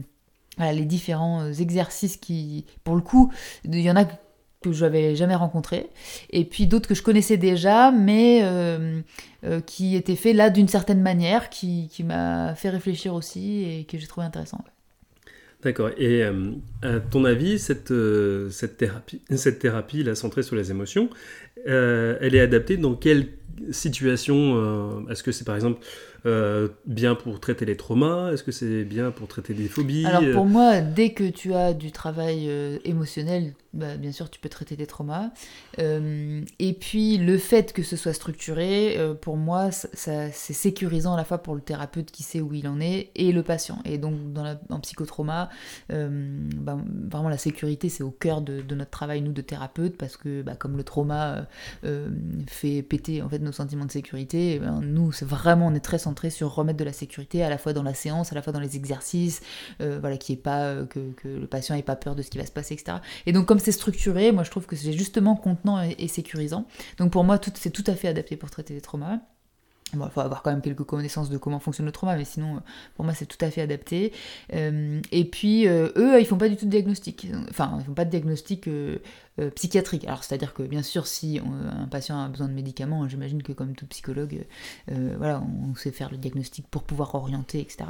Voilà, 0.56 0.72
les 0.72 0.84
différents 0.84 1.50
exercices 1.52 2.16
qui, 2.16 2.64
pour 2.84 2.94
le 2.94 3.00
coup, 3.00 3.32
il 3.64 3.80
y 3.80 3.90
en 3.90 3.96
a 3.96 4.04
que 4.04 4.72
je 4.72 4.84
n'avais 4.84 5.14
jamais 5.14 5.34
rencontré, 5.34 5.90
et 6.30 6.44
puis 6.44 6.66
d'autres 6.66 6.88
que 6.88 6.94
je 6.94 7.02
connaissais 7.02 7.36
déjà, 7.36 7.90
mais 7.90 8.40
euh, 8.42 9.00
euh, 9.44 9.60
qui 9.60 9.94
étaient 9.94 10.16
faits 10.16 10.34
là 10.34 10.50
d'une 10.50 10.68
certaine 10.68 11.02
manière, 11.02 11.50
qui 11.50 11.90
m'a 12.04 12.54
fait 12.54 12.70
réfléchir 12.70 13.14
aussi 13.14 13.64
et 13.64 13.84
que 13.84 13.98
j'ai 13.98 14.06
trouvé 14.06 14.26
intéressant. 14.26 14.58
D'accord. 15.64 15.90
Et 15.96 16.22
euh, 16.22 16.50
à 16.82 17.00
ton 17.00 17.24
avis, 17.24 17.58
cette, 17.58 17.92
cette, 18.50 18.76
thérapie, 18.76 19.20
cette 19.34 19.58
thérapie 19.58 20.02
là, 20.02 20.14
centrée 20.14 20.42
sur 20.42 20.56
les 20.56 20.70
émotions, 20.70 21.08
elle 21.66 22.34
est 22.34 22.40
adaptée 22.40 22.76
dans 22.76 22.94
quelle 22.94 23.28
situation 23.70 25.08
Est-ce 25.08 25.22
que 25.22 25.32
c'est 25.32 25.44
par 25.44 25.54
exemple 25.54 25.80
euh, 26.26 26.68
bien 26.86 27.14
pour 27.14 27.38
traiter 27.38 27.66
les 27.66 27.76
traumas 27.76 28.32
Est-ce 28.32 28.42
que 28.42 28.52
c'est 28.52 28.84
bien 28.84 29.10
pour 29.10 29.28
traiter 29.28 29.52
des 29.52 29.68
phobies 29.68 30.06
Alors 30.06 30.22
pour 30.32 30.46
moi, 30.46 30.80
dès 30.80 31.12
que 31.12 31.28
tu 31.28 31.52
as 31.52 31.74
du 31.74 31.92
travail 31.92 32.46
euh, 32.48 32.78
émotionnel, 32.84 33.52
bah, 33.74 33.96
bien 33.98 34.10
sûr, 34.10 34.30
tu 34.30 34.40
peux 34.40 34.48
traiter 34.48 34.74
des 34.74 34.86
traumas. 34.86 35.30
Euh, 35.78 36.40
et 36.58 36.72
puis 36.72 37.18
le 37.18 37.36
fait 37.36 37.74
que 37.74 37.82
ce 37.82 37.96
soit 37.96 38.14
structuré, 38.14 38.98
pour 39.20 39.36
moi, 39.36 39.70
ça, 39.70 40.30
c'est 40.32 40.54
sécurisant 40.54 41.12
à 41.12 41.16
la 41.18 41.24
fois 41.24 41.38
pour 41.38 41.54
le 41.54 41.60
thérapeute 41.60 42.10
qui 42.10 42.22
sait 42.22 42.40
où 42.40 42.54
il 42.54 42.68
en 42.68 42.80
est 42.80 43.10
et 43.16 43.30
le 43.30 43.42
patient. 43.42 43.78
Et 43.84 43.98
donc 43.98 44.32
dans 44.32 44.44
la, 44.44 44.58
en 44.70 44.80
psychotrauma, 44.80 45.50
bah, 45.90 46.78
vraiment 47.10 47.28
la 47.28 47.38
sécurité, 47.38 47.90
c'est 47.90 48.02
au 48.02 48.12
cœur 48.12 48.40
de, 48.40 48.62
notre 48.74 48.90
travail, 48.90 49.20
nous, 49.20 49.32
de 49.32 49.42
thérapeutes, 49.42 49.98
parce 49.98 50.16
que 50.16 50.40
bah, 50.40 50.54
comme 50.56 50.78
le 50.78 50.84
trauma 50.84 51.46
fait 52.46 52.80
péter 52.82 53.20
en 53.20 53.28
fait 53.28 53.40
nos 53.40 53.52
sentiments 53.52 53.84
de 53.84 53.92
sécurité, 53.92 54.54
eh 54.54 54.58
ben, 54.58 54.80
nous, 54.80 55.12
c'est 55.12 55.26
vraiment, 55.26 55.66
on 55.66 55.74
est 55.74 55.80
très 55.80 55.98
sur 56.30 56.54
remettre 56.54 56.78
de 56.78 56.84
la 56.84 56.92
sécurité 56.92 57.42
à 57.42 57.48
la 57.50 57.58
fois 57.58 57.72
dans 57.72 57.82
la 57.82 57.94
séance, 57.94 58.32
à 58.32 58.34
la 58.34 58.42
fois 58.42 58.52
dans 58.52 58.60
les 58.60 58.76
exercices, 58.76 59.40
euh, 59.80 59.98
voilà, 60.00 60.16
qui 60.16 60.32
est 60.32 60.36
pas 60.36 60.62
euh, 60.62 60.86
que, 60.86 61.00
le 61.24 61.46
patient 61.46 61.74
ait 61.74 61.82
pas 61.82 61.96
peur 61.96 62.14
de 62.14 62.22
ce 62.22 62.30
qui 62.30 62.38
va 62.38 62.46
se 62.46 62.52
passer, 62.52 62.74
etc. 62.74 62.98
Et 63.26 63.32
donc 63.32 63.46
comme 63.46 63.58
c'est 63.58 63.72
structuré, 63.72 64.32
moi 64.32 64.44
je 64.44 64.50
trouve 64.50 64.66
que 64.66 64.76
c'est 64.76 64.92
justement 64.92 65.36
contenant 65.36 65.82
et, 65.82 66.08
sécurisant. 66.08 66.66
Donc 66.98 67.10
pour 67.10 67.24
moi, 67.24 67.40
c'est 67.54 67.70
tout 67.70 67.84
à 67.86 67.94
fait 67.94 68.08
adapté 68.08 68.36
pour 68.36 68.50
traiter 68.50 68.74
les 68.74 68.80
traumas. 68.80 69.18
Bon, 69.92 70.06
il 70.06 70.10
faut 70.10 70.20
avoir 70.20 70.42
quand 70.42 70.50
même 70.50 70.62
quelques 70.62 70.82
connaissances 70.82 71.30
de 71.30 71.38
comment 71.38 71.60
fonctionne 71.60 71.86
le 71.86 71.92
trauma, 71.92 72.16
mais 72.16 72.24
sinon, 72.24 72.60
pour 72.96 73.04
moi, 73.04 73.14
c'est 73.14 73.26
tout 73.26 73.42
à 73.42 73.50
fait 73.50 73.60
adapté. 73.60 74.12
Euh, 74.52 75.00
et 75.12 75.24
puis, 75.24 75.66
eux, 75.66 76.18
ils 76.18 76.26
font 76.26 76.38
pas 76.38 76.48
du 76.48 76.56
tout 76.56 76.64
de 76.64 76.70
diagnostic. 76.70 77.28
Enfin, 77.50 77.76
ils 77.78 77.84
font 77.84 77.94
pas 77.94 78.04
de 78.04 78.10
diagnostic 78.10 78.66
euh, 78.66 78.98
psychiatrique. 79.54 80.04
Alors 80.04 80.22
c'est-à-dire 80.22 80.54
que 80.54 80.62
bien 80.62 80.82
sûr 80.82 81.06
si 81.06 81.40
un 81.40 81.86
patient 81.86 82.22
a 82.22 82.28
besoin 82.28 82.48
de 82.48 82.52
médicaments, 82.52 83.08
j'imagine 83.08 83.42
que 83.42 83.52
comme 83.52 83.74
tout 83.74 83.86
psychologue, 83.86 84.44
euh, 84.90 85.14
voilà, 85.18 85.42
on 85.42 85.74
sait 85.74 85.90
faire 85.90 86.10
le 86.10 86.16
diagnostic 86.16 86.66
pour 86.68 86.82
pouvoir 86.82 87.14
orienter, 87.14 87.60
etc. 87.60 87.84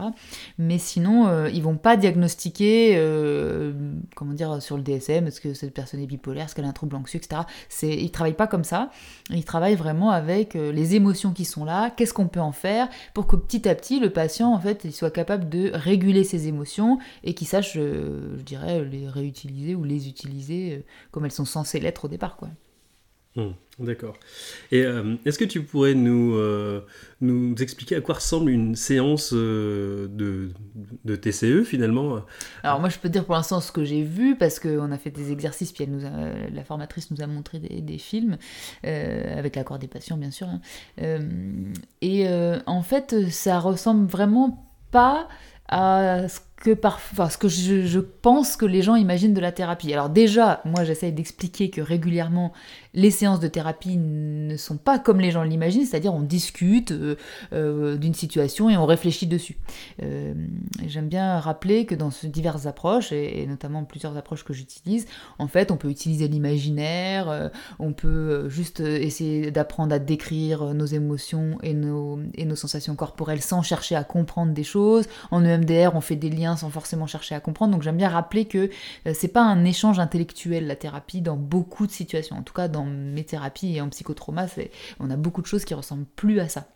Mais 0.58 0.78
sinon, 0.78 1.26
euh, 1.28 1.50
ils 1.50 1.62
vont 1.62 1.76
pas 1.76 1.96
diagnostiquer, 1.96 2.94
comment 4.14 4.32
dire, 4.32 4.62
sur 4.62 4.76
le 4.76 4.82
DSM, 4.82 5.26
est-ce 5.26 5.40
que 5.40 5.54
cette 5.54 5.74
personne 5.74 6.00
est 6.00 6.06
bipolaire, 6.06 6.46
est-ce 6.46 6.54
qu'elle 6.54 6.64
a 6.64 6.68
un 6.68 6.72
trouble 6.72 6.96
anxieux, 6.96 7.18
etc. 7.18 7.42
C'est, 7.68 7.94
ils 7.94 8.10
travaillent 8.10 8.34
pas 8.34 8.46
comme 8.46 8.64
ça. 8.64 8.90
Ils 9.30 9.44
travaillent 9.44 9.76
vraiment 9.76 10.10
avec 10.10 10.54
les 10.54 10.94
émotions 10.94 11.32
qui 11.32 11.44
sont 11.44 11.64
là, 11.64 11.90
qu'est-ce 11.90 12.14
qu'on 12.14 12.28
peut 12.28 12.40
en 12.40 12.52
faire 12.52 12.88
pour 13.12 13.26
que 13.26 13.36
petit 13.36 13.68
à 13.68 13.74
petit 13.74 14.00
le 14.00 14.10
patient 14.10 14.52
en 14.52 14.60
fait 14.60 14.82
il 14.84 14.92
soit 14.92 15.10
capable 15.10 15.48
de 15.48 15.70
réguler 15.72 16.24
ses 16.24 16.48
émotions 16.48 16.98
et 17.22 17.34
qu'il 17.34 17.46
sache, 17.46 17.74
je 17.74 18.36
dirais, 18.44 18.84
les 18.84 19.08
réutiliser 19.08 19.74
ou 19.74 19.84
les 19.84 20.08
utiliser 20.08 20.84
comme 21.10 21.24
elles 21.24 21.32
sont 21.34 21.44
censés 21.44 21.80
l'être 21.80 22.06
au 22.06 22.08
départ. 22.08 22.36
quoi. 22.36 22.48
Hmm, 23.36 23.50
d'accord. 23.80 24.14
Et 24.70 24.84
euh, 24.84 25.16
est-ce 25.24 25.40
que 25.40 25.44
tu 25.44 25.64
pourrais 25.64 25.94
nous, 25.94 26.36
euh, 26.36 26.82
nous 27.20 27.56
expliquer 27.56 27.96
à 27.96 28.00
quoi 28.00 28.14
ressemble 28.14 28.48
une 28.52 28.76
séance 28.76 29.32
euh, 29.34 30.06
de, 30.06 30.52
de, 31.04 31.16
TCE 31.16 31.64
finalement? 31.64 32.20
Alors 32.62 32.78
moi 32.78 32.90
je 32.90 32.98
peux 33.00 33.08
dire 33.08 33.24
pour 33.24 33.34
l'instant 33.34 33.60
ce 33.60 33.72
que 33.72 33.84
j'ai 33.84 34.04
vu 34.04 34.36
parce 34.36 34.60
qu'on 34.60 34.92
a 34.92 34.98
fait 34.98 35.10
des 35.10 35.32
exercices 35.32 35.72
puis 35.72 35.82
elle 35.82 35.90
nous 35.90 36.00
la 36.00 36.62
formatrice 36.62 37.10
nous 37.10 37.22
a 37.22 37.26
montré 37.26 37.58
des, 37.58 37.80
des 37.80 37.98
films 37.98 38.36
avec 38.84 39.56
l'accord 39.56 39.80
des 39.80 39.88
patients 39.88 40.16
bien 40.16 40.30
sûr. 40.30 40.46
Hein. 40.46 41.20
et 42.02 42.28
en 42.66 42.82
fait 42.82 43.30
ça 43.30 43.58
ressemble 43.58 44.06
vraiment 44.06 44.70
pas 44.92 45.26
à 45.68 46.28
ce 46.28 46.38
que 46.64 46.74
ce 47.28 47.36
que 47.36 47.48
je, 47.48 48.00
pense 48.00 48.56
que 48.56 48.64
les 48.64 48.80
gens 48.80 48.96
imaginent 48.96 49.34
de 49.34 49.40
la 49.40 49.52
thérapie. 49.52 49.92
Alors 49.92 50.08
déjà, 50.08 50.62
moi 50.64 50.82
j'essaye 50.84 51.12
d'expliquer 51.12 51.68
que 51.68 51.82
régulièrement 51.82 52.52
les 52.94 53.10
séances 53.10 53.40
de 53.40 53.48
thérapie 53.48 53.98
ne 53.98 54.56
sont 54.56 54.78
pas 54.78 54.98
comme 54.98 55.20
les 55.20 55.30
gens 55.30 55.42
l'imaginent, 55.42 55.84
c'est-à-dire 55.84 56.14
on 56.14 56.22
discute 56.22 56.92
euh, 56.92 57.16
euh, 57.52 57.96
d'une 57.98 58.14
situation 58.14 58.70
et 58.70 58.78
on 58.78 58.86
réfléchit 58.86 59.26
dessus. 59.26 59.58
Euh, 60.02 60.32
j'aime 60.86 61.08
bien 61.08 61.38
rappeler 61.38 61.84
que 61.84 61.94
dans 61.94 62.10
ces 62.10 62.28
diverses 62.28 62.64
approches, 62.64 63.12
et, 63.12 63.46
notamment 63.46 63.84
plusieurs 63.84 64.16
approches 64.16 64.44
que 64.44 64.54
j'utilise, 64.54 65.06
en 65.38 65.48
fait 65.48 65.70
on 65.70 65.76
peut 65.76 65.90
utiliser 65.90 66.28
l'imaginaire, 66.28 67.50
on 67.78 67.92
peut 67.92 68.48
juste 68.48 68.80
essayer 68.80 69.50
d'apprendre 69.50 69.94
à 69.94 69.98
décrire 69.98 70.72
nos 70.72 70.86
émotions 70.86 71.58
et 71.62 71.74
nos 71.74 72.56
sensations 72.56 72.96
corporelles 72.96 73.42
sans 73.42 73.60
chercher 73.60 73.96
à 73.96 74.04
comprendre 74.04 74.52
des 74.54 74.64
choses. 74.64 75.04
En 75.30 75.44
EMDR, 75.44 75.94
on 75.94 76.00
fait 76.00 76.16
des 76.16 76.30
liens 76.30 76.53
sans 76.56 76.70
forcément 76.70 77.06
chercher 77.06 77.34
à 77.34 77.40
comprendre. 77.40 77.72
Donc 77.72 77.82
j'aime 77.82 77.96
bien 77.96 78.08
rappeler 78.08 78.44
que 78.46 78.70
c'est 79.12 79.28
pas 79.28 79.42
un 79.42 79.64
échange 79.64 79.98
intellectuel 79.98 80.66
la 80.66 80.76
thérapie 80.76 81.20
dans 81.20 81.36
beaucoup 81.36 81.86
de 81.86 81.92
situations. 81.92 82.36
En 82.36 82.42
tout 82.42 82.54
cas, 82.54 82.68
dans 82.68 82.84
mes 82.84 83.24
thérapies 83.24 83.76
et 83.76 83.80
en 83.80 83.88
psychotrauma, 83.88 84.46
on 85.00 85.10
a 85.10 85.16
beaucoup 85.16 85.42
de 85.42 85.46
choses 85.46 85.64
qui 85.64 85.74
ressemblent 85.74 86.06
plus 86.16 86.40
à 86.40 86.48
ça. 86.48 86.66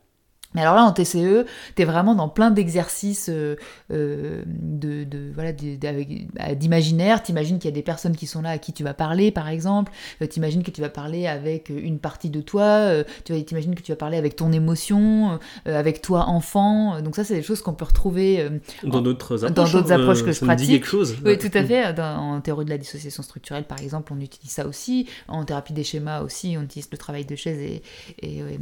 Mais 0.55 0.63
alors 0.63 0.75
là, 0.75 0.85
en 0.85 0.93
TCE, 0.93 1.45
tu 1.77 1.83
es 1.83 1.85
vraiment 1.85 2.15
dans 2.15 2.29
plein 2.29 2.51
d'exercices 2.51 3.29
euh, 3.29 3.57
euh, 3.93 4.43
de, 4.47 5.05
de, 5.05 5.31
voilà, 5.35 5.53
bah, 5.53 6.55
d'imaginaire. 6.55 7.23
T'imagines 7.23 7.59
qu'il 7.59 7.69
y 7.69 7.73
a 7.73 7.75
des 7.75 7.83
personnes 7.83 8.17
qui 8.17 8.27
sont 8.27 8.41
là 8.41 8.51
à 8.51 8.59
qui 8.59 8.73
tu 8.73 8.83
vas 8.83 8.95
parler, 8.95 9.31
par 9.31 9.49
exemple. 9.49 9.93
Euh, 10.23 10.27
t'imagines 10.27 10.63
que 10.63 10.71
tu 10.71 10.81
vas 10.81 10.89
parler 10.89 11.27
avec 11.27 11.69
une 11.69 11.99
partie 11.99 12.31
de 12.31 12.41
toi. 12.41 13.05
tu 13.25 13.45
t'imagines 13.45 13.75
que 13.75 13.83
tu 13.83 13.93
vas 13.93 13.97
parler 13.97 14.17
avec 14.17 14.37
ton 14.37 14.51
émotion, 14.51 15.39
avec 15.67 16.01
toi 16.01 16.25
enfant. 16.27 17.03
Donc 17.03 17.17
ça, 17.17 17.25
c'est 17.25 17.35
des 17.35 17.43
choses 17.43 17.61
qu'on 17.61 17.75
peut 17.75 17.85
retrouver 17.85 18.49
dans 18.85 19.03
d'autres 19.03 19.45
approches, 19.45 19.55
dans 19.55 19.79
d'autres 19.79 19.93
approches 19.93 20.25
que 20.25 20.33
je 20.33 20.41
pratique. 20.43 20.71
quelque 20.71 20.87
chose. 20.87 21.17
Oui, 21.25 21.37
tout 21.37 21.51
à 21.53 21.63
fait. 21.63 22.01
en 22.01 22.41
théorie 22.41 22.65
de 22.65 22.71
la 22.71 22.79
dissociation 22.79 23.23
structurelle, 23.23 23.65
par 23.65 23.83
exemple, 23.83 24.15
on 24.15 24.21
utilise 24.21 24.53
ça 24.53 24.67
aussi. 24.67 25.09
En 25.29 25.45
thérapie 25.45 25.75
des 25.75 25.85
schémas 25.85 26.23
aussi, 26.23 26.57
on 26.59 26.63
utilise 26.63 26.89
le 26.91 26.97
travail 26.97 27.27
de 27.27 27.37
chaise 27.37 27.59
et, 27.59 27.83
et, 28.23 28.39
et 28.39 28.59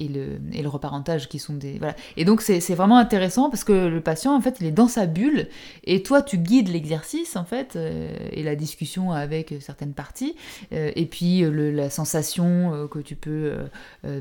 et 0.00 0.62
le 0.62 0.68
reparentage 0.68 1.28
qui 1.28 1.38
sont 1.38 1.54
des... 1.54 1.78
Voilà. 1.78 1.94
Et 2.16 2.24
donc 2.24 2.40
c'est 2.40 2.74
vraiment 2.74 2.98
intéressant 2.98 3.50
parce 3.50 3.64
que 3.64 3.72
le 3.72 4.00
patient, 4.00 4.34
en 4.34 4.40
fait, 4.40 4.56
il 4.60 4.66
est 4.66 4.72
dans 4.72 4.88
sa 4.88 5.06
bulle 5.06 5.48
et 5.84 6.02
toi, 6.02 6.22
tu 6.22 6.38
guides 6.38 6.68
l'exercice, 6.68 7.36
en 7.36 7.44
fait, 7.44 7.76
euh, 7.76 8.10
et 8.32 8.42
la 8.42 8.56
discussion 8.56 9.12
avec 9.12 9.54
certaines 9.60 9.92
parties. 9.92 10.34
Euh, 10.72 10.90
et 10.96 11.06
puis 11.06 11.40
le, 11.40 11.70
la 11.70 11.90
sensation 11.90 12.74
euh, 12.74 12.86
que 12.86 12.98
tu 12.98 13.16
peux... 13.16 13.54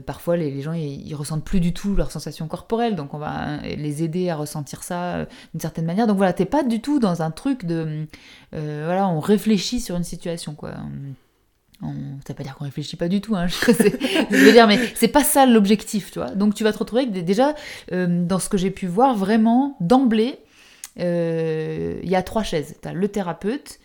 parfois, 0.05 0.37
les, 0.37 0.61
gens, 0.61 0.73
ils, 0.73 1.15
ressentent 1.15 1.43
plus 1.43 1.59
du 1.59 1.73
tout 1.73 1.95
leur 1.95 2.11
sensation 2.11 2.47
corporelle, 2.47 2.95
donc 2.95 3.13
on 3.13 3.17
va 3.17 3.57
les 3.61 4.03
aider 4.03 4.29
à 4.29 4.35
ressentir 4.35 4.83
ça 4.83 5.25
d'une 5.53 5.61
certaine 5.61 5.85
manière. 5.85 6.07
Donc 6.07 6.17
voilà, 6.17 6.33
t'es 6.33 6.45
pas 6.45 6.63
du 6.63 6.81
tout 6.81 6.99
dans 6.99 7.21
un 7.21 7.31
truc 7.31 7.65
de... 7.65 8.05
voilà, 8.51 9.07
on 9.07 9.19
réfléchit 9.19 9.79
sur 9.79 9.95
une 9.95 10.03
situation, 10.03 10.55
quoi. 10.55 10.75
Ça 11.81 11.87
veut 12.29 12.35
pas 12.35 12.43
dire 12.43 12.55
qu'on 12.55 12.65
réfléchit 12.65 12.97
pas 12.97 13.07
du 13.07 13.21
tout, 13.21 13.35
hein, 13.35 13.47
je, 13.47 14.65
mais 14.67 14.79
c'est 14.95 15.07
pas 15.07 15.23
ça 15.23 15.45
l'objectif, 15.45 16.11
tu 16.11 16.19
vois. 16.19 16.31
Donc 16.31 16.53
tu 16.53 16.63
vas 16.63 16.73
te 16.73 16.77
retrouver 16.77 17.03
avec 17.03 17.23
déjà, 17.23 17.55
euh, 17.91 18.25
dans 18.25 18.39
ce 18.39 18.49
que 18.49 18.57
j'ai 18.57 18.71
pu 18.71 18.87
voir, 18.87 19.15
vraiment, 19.15 19.77
d'emblée, 19.79 20.39
euh, 20.99 21.99
il 22.03 22.09
y 22.09 22.15
a 22.15 22.23
trois 22.23 22.43
chaises. 22.43 22.75
Tu 22.81 22.87
as 22.87 22.93
le 22.93 23.07
thérapeute, 23.07 23.79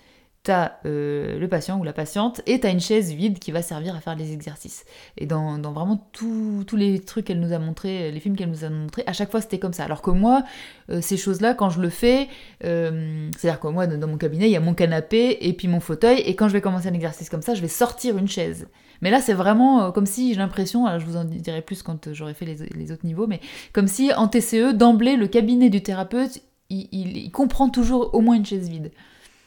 t'as 0.45 0.73
euh, 0.85 1.39
le 1.39 1.49
patient 1.49 1.81
ou 1.81 1.85
la 1.85 1.95
patiente 1.95 2.43
et 2.47 2.61
t'as 2.61 2.71
une 2.71 2.79
chaise 2.79 3.15
vide 3.15 3.39
qui 3.39 3.51
va 3.51 3.63
servir 3.63 3.97
à 3.97 4.01
faire 4.01 4.15
les 4.15 4.35
exercices. 4.35 4.85
Et 5.17 5.25
dans, 5.25 5.59
vraiment 5.73 6.07
tous 6.13 6.77
les 6.77 7.01
trucs 7.01 7.25
qu'elle 7.25 7.41
nous 7.41 7.55
a 7.55 7.59
montré, 7.59 8.13
les 8.13 8.21
films 8.21 8.37
qu'elle 8.37 8.51
nous 8.51 8.63
a 8.63 8.69
montré, 8.69 9.03
à 9.07 9.15
chaque 9.15 9.31
fois 9.31 9.41
c'était 9.41 9.59
comme 9.59 9.73
ça. 9.73 9.85
Alors 9.85 10.03
que 10.03 10.11
moi, 10.11 10.45
euh, 10.91 11.01
ces 11.01 11.17
choses-là, 11.17 11.55
quand 11.55 11.71
je 11.71 11.81
le 11.81 11.89
fais, 11.89 12.29
euh, 12.63 13.31
c'est-à-dire 13.37 13.59
que 13.59 13.69
moi, 13.69 13.87
dans 13.87 14.07
mon 14.07 14.19
cabinet, 14.19 14.47
il 14.47 14.53
y 14.53 14.57
a 14.57 14.61
mon 14.61 14.75
canapé 14.75 15.39
et 15.41 15.55
puis 15.55 15.67
mon 15.67 15.81
fauteuil, 15.81 16.21
et 16.21 16.37
quand 16.37 16.49
je 16.49 16.53
vais 16.53 16.61
commencer 16.61 16.89
un 16.89 16.95
exercice 16.95 17.31
comme 17.31 17.43
ça, 17.43 17.55
je 17.55 17.63
vais 17.63 17.69
sortir 17.69 18.19
une 18.19 18.29
chaise. 18.29 18.69
Mais 19.01 19.11
là, 19.11 19.23
c'est 19.23 19.33
vraiment 19.33 19.93
comme 19.93 20.07
si 20.07 20.35
j'ai 20.35 20.39
l'impression, 20.39 20.87
je 20.99 21.07
vous 21.07 21.17
en 21.17 21.25
dirai 21.25 21.63
plus 21.63 21.83
quand 21.83 22.13
j'aurai 22.13 22.35
fait 22.35 22.45
les, 22.45 22.93
autres 22.93 23.07
niveaux, 23.07 23.27
mais 23.27 23.41
comme 23.73 23.89
si 23.89 24.13
en 24.13 24.29
TCE, 24.29 24.75
d'emblée, 24.75 25.17
le 25.17 25.27
cabinet 25.27 25.71
du 25.71 25.83
thérapeute, 25.83 26.43
il 26.69 27.31
comprend 27.31 27.71
toujours 27.71 28.15
au 28.15 28.21
moins 28.21 28.37
une 28.37 28.45
chaise 28.45 28.69
vide. 28.69 28.91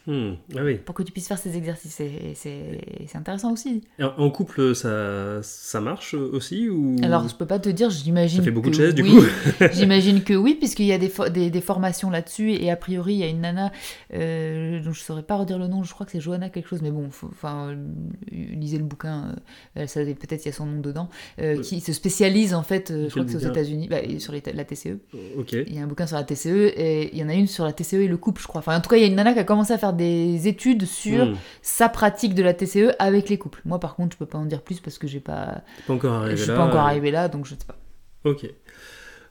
Hmm. 0.08 0.36
Ah 0.56 0.64
oui. 0.64 0.76
Pour 0.76 0.96
que 0.96 1.04
tu 1.04 1.12
puisses 1.12 1.28
faire 1.28 1.38
ces 1.38 1.58
exercices. 1.58 2.02
C'est 2.34 3.16
intéressant 3.16 3.52
aussi. 3.52 3.84
En 4.00 4.30
couple, 4.30 4.74
ça, 4.74 5.42
ça 5.44 5.82
marche 5.82 6.14
aussi 6.14 6.70
ou... 6.70 6.96
Alors, 7.04 7.28
je 7.28 7.36
peux 7.36 7.46
pas 7.46 7.60
te 7.60 7.70
dire, 7.70 7.90
j'imagine. 7.90 8.40
Ça 8.40 8.44
fait 8.44 8.52
beaucoup 8.52 8.70
de 8.70 8.76
chaises, 8.76 8.96
du 8.96 9.04
coup 9.04 9.22
J'imagine 9.74 10.24
que 10.24 10.34
oui, 10.34 10.56
puisqu'il 10.56 10.86
y 10.86 10.94
a 10.94 10.98
des, 10.98 11.12
des, 11.32 11.50
des, 11.50 11.62
formations 11.62 12.10
là-dessus. 12.10 12.54
Et 12.54 12.72
a 12.72 12.76
priori, 12.76 13.16
il 13.16 13.20
y 13.20 13.24
a 13.24 13.28
une 13.28 13.42
nana 13.42 13.72
euh, 14.14 14.82
dont 14.82 14.94
je 14.94 15.02
saurais 15.02 15.24
pas 15.24 15.36
redire 15.36 15.60
le 15.60 15.68
nom, 15.68 15.84
je 15.84 15.94
crois 15.94 16.06
que 16.06 16.12
c'est 16.12 16.20
Johanna 16.20 16.50
quelque 16.50 16.70
chose, 16.70 16.82
mais 16.82 16.92
bon, 16.92 17.08
enfin, 17.08 17.76
lisez 18.32 18.78
le 18.78 18.84
bouquin, 18.84 19.36
euh, 19.78 19.86
peut-être 19.86 20.46
il 20.46 20.48
y 20.48 20.50
a 20.50 20.54
son 20.54 20.66
nom 20.66 20.80
dedans, 20.80 21.10
euh, 21.42 21.62
qui 21.62 21.82
se 21.82 21.94
spécialise 21.94 22.54
en 22.54 22.64
fait, 22.64 22.92
je 22.92 23.10
crois 23.10 23.26
que 23.26 23.32
c'est 23.32 23.38
aux 23.46 23.52
États-Unis, 23.52 23.88
bah, 23.90 23.98
sur 24.20 24.34
les, 24.34 24.42
la 24.54 24.64
TCE. 24.64 25.00
Ok. 25.38 25.54
Il 25.54 25.76
y 25.76 25.80
a 25.80 25.84
un 25.84 25.88
bouquin 25.88 26.08
sur 26.08 26.18
la 26.18 26.24
TCE 26.24 26.74
et 26.76 27.10
il 27.14 27.20
y 27.20 27.24
en 27.24 27.30
a 27.30 27.34
une 27.34 27.48
sur 27.48 27.66
la 27.66 27.74
TCE 27.74 27.96
et 27.96 28.08
le 28.08 28.18
couple, 28.18 28.42
je 28.42 28.48
crois. 28.48 28.60
Enfin, 28.60 28.78
en 28.78 28.82
tout 28.82 28.90
cas, 28.90 28.98
il 28.98 29.02
y 29.02 29.04
a 29.04 29.08
une 29.08 29.16
nana 29.16 29.34
qui 29.34 29.40
a 29.40 29.44
commencé 29.44 29.74
à 29.74 29.78
faire 29.78 29.94
des 29.98 30.48
études 30.48 30.86
sur 30.86 31.26
hmm. 31.26 31.36
sa 31.62 31.90
pratique 31.90 32.34
de 32.34 32.44
la 32.44 32.54
TCE 32.54 32.96
avec 33.00 33.28
les 33.28 33.38
couples. 33.38 33.62
Moi, 33.66 33.80
par 33.80 33.96
contre, 33.96 34.14
je 34.14 34.18
peux 34.18 34.26
pas 34.26 34.38
en 34.38 34.46
dire 34.46 34.62
plus 34.62 34.80
parce 34.80 34.98
que 34.98 35.08
j'ai 35.08 35.20
pas. 35.20 35.62
pas 35.86 35.94
encore 35.94 36.14
arrivé 36.14 36.38
je 36.38 36.44
suis 36.44 36.54
pas 36.54 36.66
encore 36.66 36.82
arrivé 36.82 37.12
là, 37.12 37.28
donc 37.28 37.46
je 37.46 37.52
sais 37.52 37.66
pas. 37.68 37.76
Ok. 38.24 38.48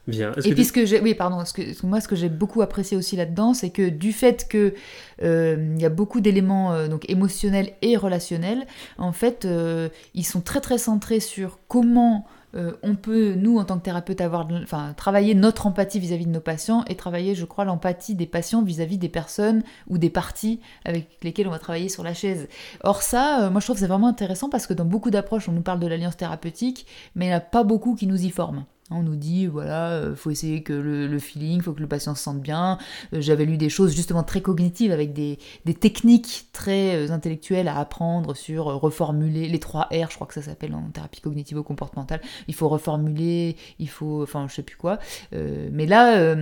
Bien. 0.07 0.31
Et 0.45 0.53
puis 0.53 0.63
ce 0.63 0.71
que 0.71 0.85
j'ai, 0.85 1.01
oui, 1.01 1.13
pardon, 1.15 1.43
ce 1.43 1.51
que, 1.51 1.85
moi 1.85 1.99
ce 1.99 2.07
que 2.07 2.15
j'ai 2.15 2.29
beaucoup 2.29 2.61
apprécié 2.61 2.95
aussi 2.95 3.17
là-dedans, 3.17 3.53
c'est 3.53 3.71
que 3.71 3.89
du 3.89 4.13
fait 4.13 4.47
que 4.47 4.73
euh, 5.21 5.73
il 5.75 5.81
y 5.81 5.85
a 5.85 5.89
beaucoup 5.89 6.21
d'éléments 6.21 6.71
euh, 6.71 6.87
donc 6.87 7.09
émotionnels 7.09 7.73
et 7.81 7.97
relationnels, 7.97 8.65
en 8.97 9.11
fait, 9.11 9.43
euh, 9.43 9.89
ils 10.13 10.25
sont 10.25 10.39
très 10.39 10.61
très 10.61 10.77
centrés 10.77 11.19
sur 11.19 11.59
comment 11.67 12.25
euh, 12.55 12.73
on 12.81 12.95
peut, 12.95 13.33
nous, 13.33 13.57
en 13.57 13.65
tant 13.65 13.77
que 13.77 13.83
thérapeute, 13.83 14.21
avoir, 14.21 14.47
travailler 14.95 15.35
notre 15.35 15.67
empathie 15.67 15.99
vis-à-vis 15.99 16.25
de 16.25 16.31
nos 16.31 16.39
patients 16.39 16.83
et 16.85 16.95
travailler, 16.95 17.35
je 17.35 17.45
crois, 17.45 17.65
l'empathie 17.65 18.15
des 18.15 18.25
patients 18.25 18.61
vis-à-vis 18.61 18.97
des 18.97 19.09
personnes 19.09 19.63
ou 19.87 19.97
des 19.97 20.09
parties 20.09 20.61
avec 20.85 21.09
lesquelles 21.23 21.47
on 21.47 21.51
va 21.51 21.59
travailler 21.59 21.89
sur 21.89 22.03
la 22.03 22.13
chaise. 22.13 22.47
Or 22.83 23.01
ça, 23.01 23.43
euh, 23.43 23.49
moi, 23.49 23.59
je 23.59 23.65
trouve 23.65 23.75
que 23.75 23.81
c'est 23.81 23.87
vraiment 23.87 24.07
intéressant 24.07 24.49
parce 24.49 24.65
que 24.65 24.73
dans 24.73 24.85
beaucoup 24.85 25.11
d'approches, 25.11 25.49
on 25.49 25.51
nous 25.51 25.61
parle 25.61 25.79
de 25.79 25.87
l'alliance 25.87 26.17
thérapeutique, 26.17 26.87
mais 27.15 27.25
il 27.25 27.29
n'y 27.29 27.35
en 27.35 27.37
a 27.37 27.41
pas 27.41 27.63
beaucoup 27.63 27.95
qui 27.95 28.07
nous 28.07 28.25
y 28.25 28.29
forment. 28.29 28.65
On 28.89 29.03
nous 29.03 29.17
dit, 29.17 29.47
voilà, 29.47 29.89
euh, 29.89 30.15
faut 30.15 30.31
essayer 30.31 30.63
que 30.63 30.71
le, 30.71 31.07
le, 31.07 31.19
feeling, 31.19 31.61
faut 31.61 31.73
que 31.73 31.81
le 31.81 31.87
patient 31.87 32.15
se 32.15 32.23
sente 32.23 32.39
bien. 32.39 32.77
Euh, 33.13 33.19
j'avais 33.19 33.43
lu 33.43 33.57
des 33.57 33.67
choses 33.67 33.93
justement 33.93 34.23
très 34.23 34.39
cognitives 34.39 34.93
avec 34.93 35.11
des, 35.11 35.39
techniques 35.81 36.47
très 36.53 36.95
euh, 36.95 37.11
intellectuelles 37.11 37.67
à 37.67 37.79
apprendre 37.79 38.33
sur 38.33 38.65
reformuler 38.65 39.49
les 39.49 39.59
trois 39.59 39.89
R, 39.91 40.09
je 40.09 40.15
crois 40.15 40.25
que 40.25 40.33
ça 40.33 40.41
s'appelle 40.41 40.73
en 40.73 40.83
thérapie 40.89 41.19
cognitivo-comportementale. 41.19 42.21
Il 42.47 42.55
faut 42.55 42.69
reformuler, 42.69 43.57
il 43.79 43.89
faut, 43.89 44.23
enfin, 44.23 44.47
je 44.47 44.55
sais 44.55 44.63
plus 44.63 44.77
quoi. 44.77 44.99
mais 45.33 45.85
là, 45.85 46.35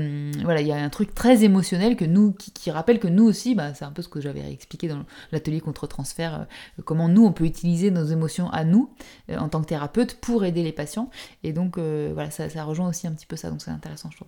voilà, 0.44 0.62
il 0.62 0.68
y 0.68 0.72
a 0.72 0.78
un 0.78 0.90
truc 0.90 1.16
très 1.16 1.44
émotionnel 1.44 1.96
que 1.96 2.06
nous, 2.06 2.34
qui, 2.34 2.70
rappelle 2.70 3.00
que 3.00 3.08
nous 3.08 3.26
aussi, 3.26 3.56
bah, 3.56 3.74
c'est 3.74 3.86
un 3.86 3.92
peu 3.92 4.02
ce 4.02 4.08
que 4.08 4.22
j'avais 4.22 4.52
expliqué 4.52 4.88
dans 4.88 5.04
l'atelier 5.32 5.62
contre-transfert, 5.62 6.46
comment 6.84 7.10
nous, 7.10 7.26
on 7.26 7.32
peut 7.32 7.46
utiliser 7.46 7.90
nos 7.90 8.04
émotions 8.04 8.50
à 8.52 8.64
nous, 8.64 8.90
en 9.36 9.50
tant 9.50 9.62
que 9.62 9.68
thérapeute, 9.68 10.16
pour 10.20 10.46
aider 10.46 10.64
les 10.64 10.72
patients. 10.72 11.10
Et 11.44 11.54
donc, 11.54 11.78
voilà, 11.78 12.30
ça, 12.36 12.64
rejoint 12.64 12.90
aussi 12.90 13.08
un 13.08 13.14
petit 13.14 13.26
peu 13.26 13.36
ça, 13.36 13.50
donc 13.50 13.62
c'est 13.62 13.72
intéressant, 13.72 14.10
je 14.12 14.18
trouve. 14.18 14.28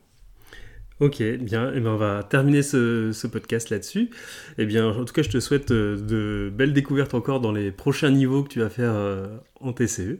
Ok, 0.99 1.21
bien, 1.21 1.71
et 1.71 1.77
eh 1.77 1.79
ben 1.79 1.91
on 1.91 1.97
va 1.97 2.23
terminer 2.23 2.63
ce, 2.63 3.27
podcast 3.27 3.69
là-dessus. 3.69 4.09
Et 4.57 4.63
eh 4.63 4.65
bien, 4.65 4.87
en 4.87 5.05
tout 5.05 5.13
cas, 5.13 5.21
je 5.21 5.29
te 5.29 5.39
souhaite 5.39 5.69
euh, 5.69 5.95
de 5.95 6.49
belles 6.49 6.73
découvertes 6.73 7.13
encore 7.13 7.39
dans 7.39 7.51
les 7.51 7.71
prochains 7.71 8.09
niveaux 8.09 8.41
que 8.43 8.49
tu 8.49 8.59
vas 8.59 8.69
faire 8.69 8.93
euh, 8.95 9.27
en 9.59 9.73
TCE. 9.73 10.17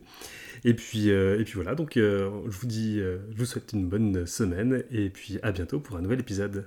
Et 0.66 0.76
puis, 0.76 1.10
euh, 1.10 1.40
et 1.40 1.46
puis 1.46 1.54
voilà, 1.56 1.74
donc 1.74 1.94
je 1.96 2.28
vous 2.28 2.68
dis, 2.68 3.00
je 3.00 3.38
vous 3.38 3.46
souhaite 3.46 3.74
une 3.74 3.88
bonne 3.88 4.28
semaine 4.28 4.84
et 4.92 5.10
puis 5.10 5.40
à 5.42 5.52
bientôt 5.52 5.80
pour 5.80 5.98
un 5.98 6.02
nouvel 6.02 6.20
épisode. 6.20 6.66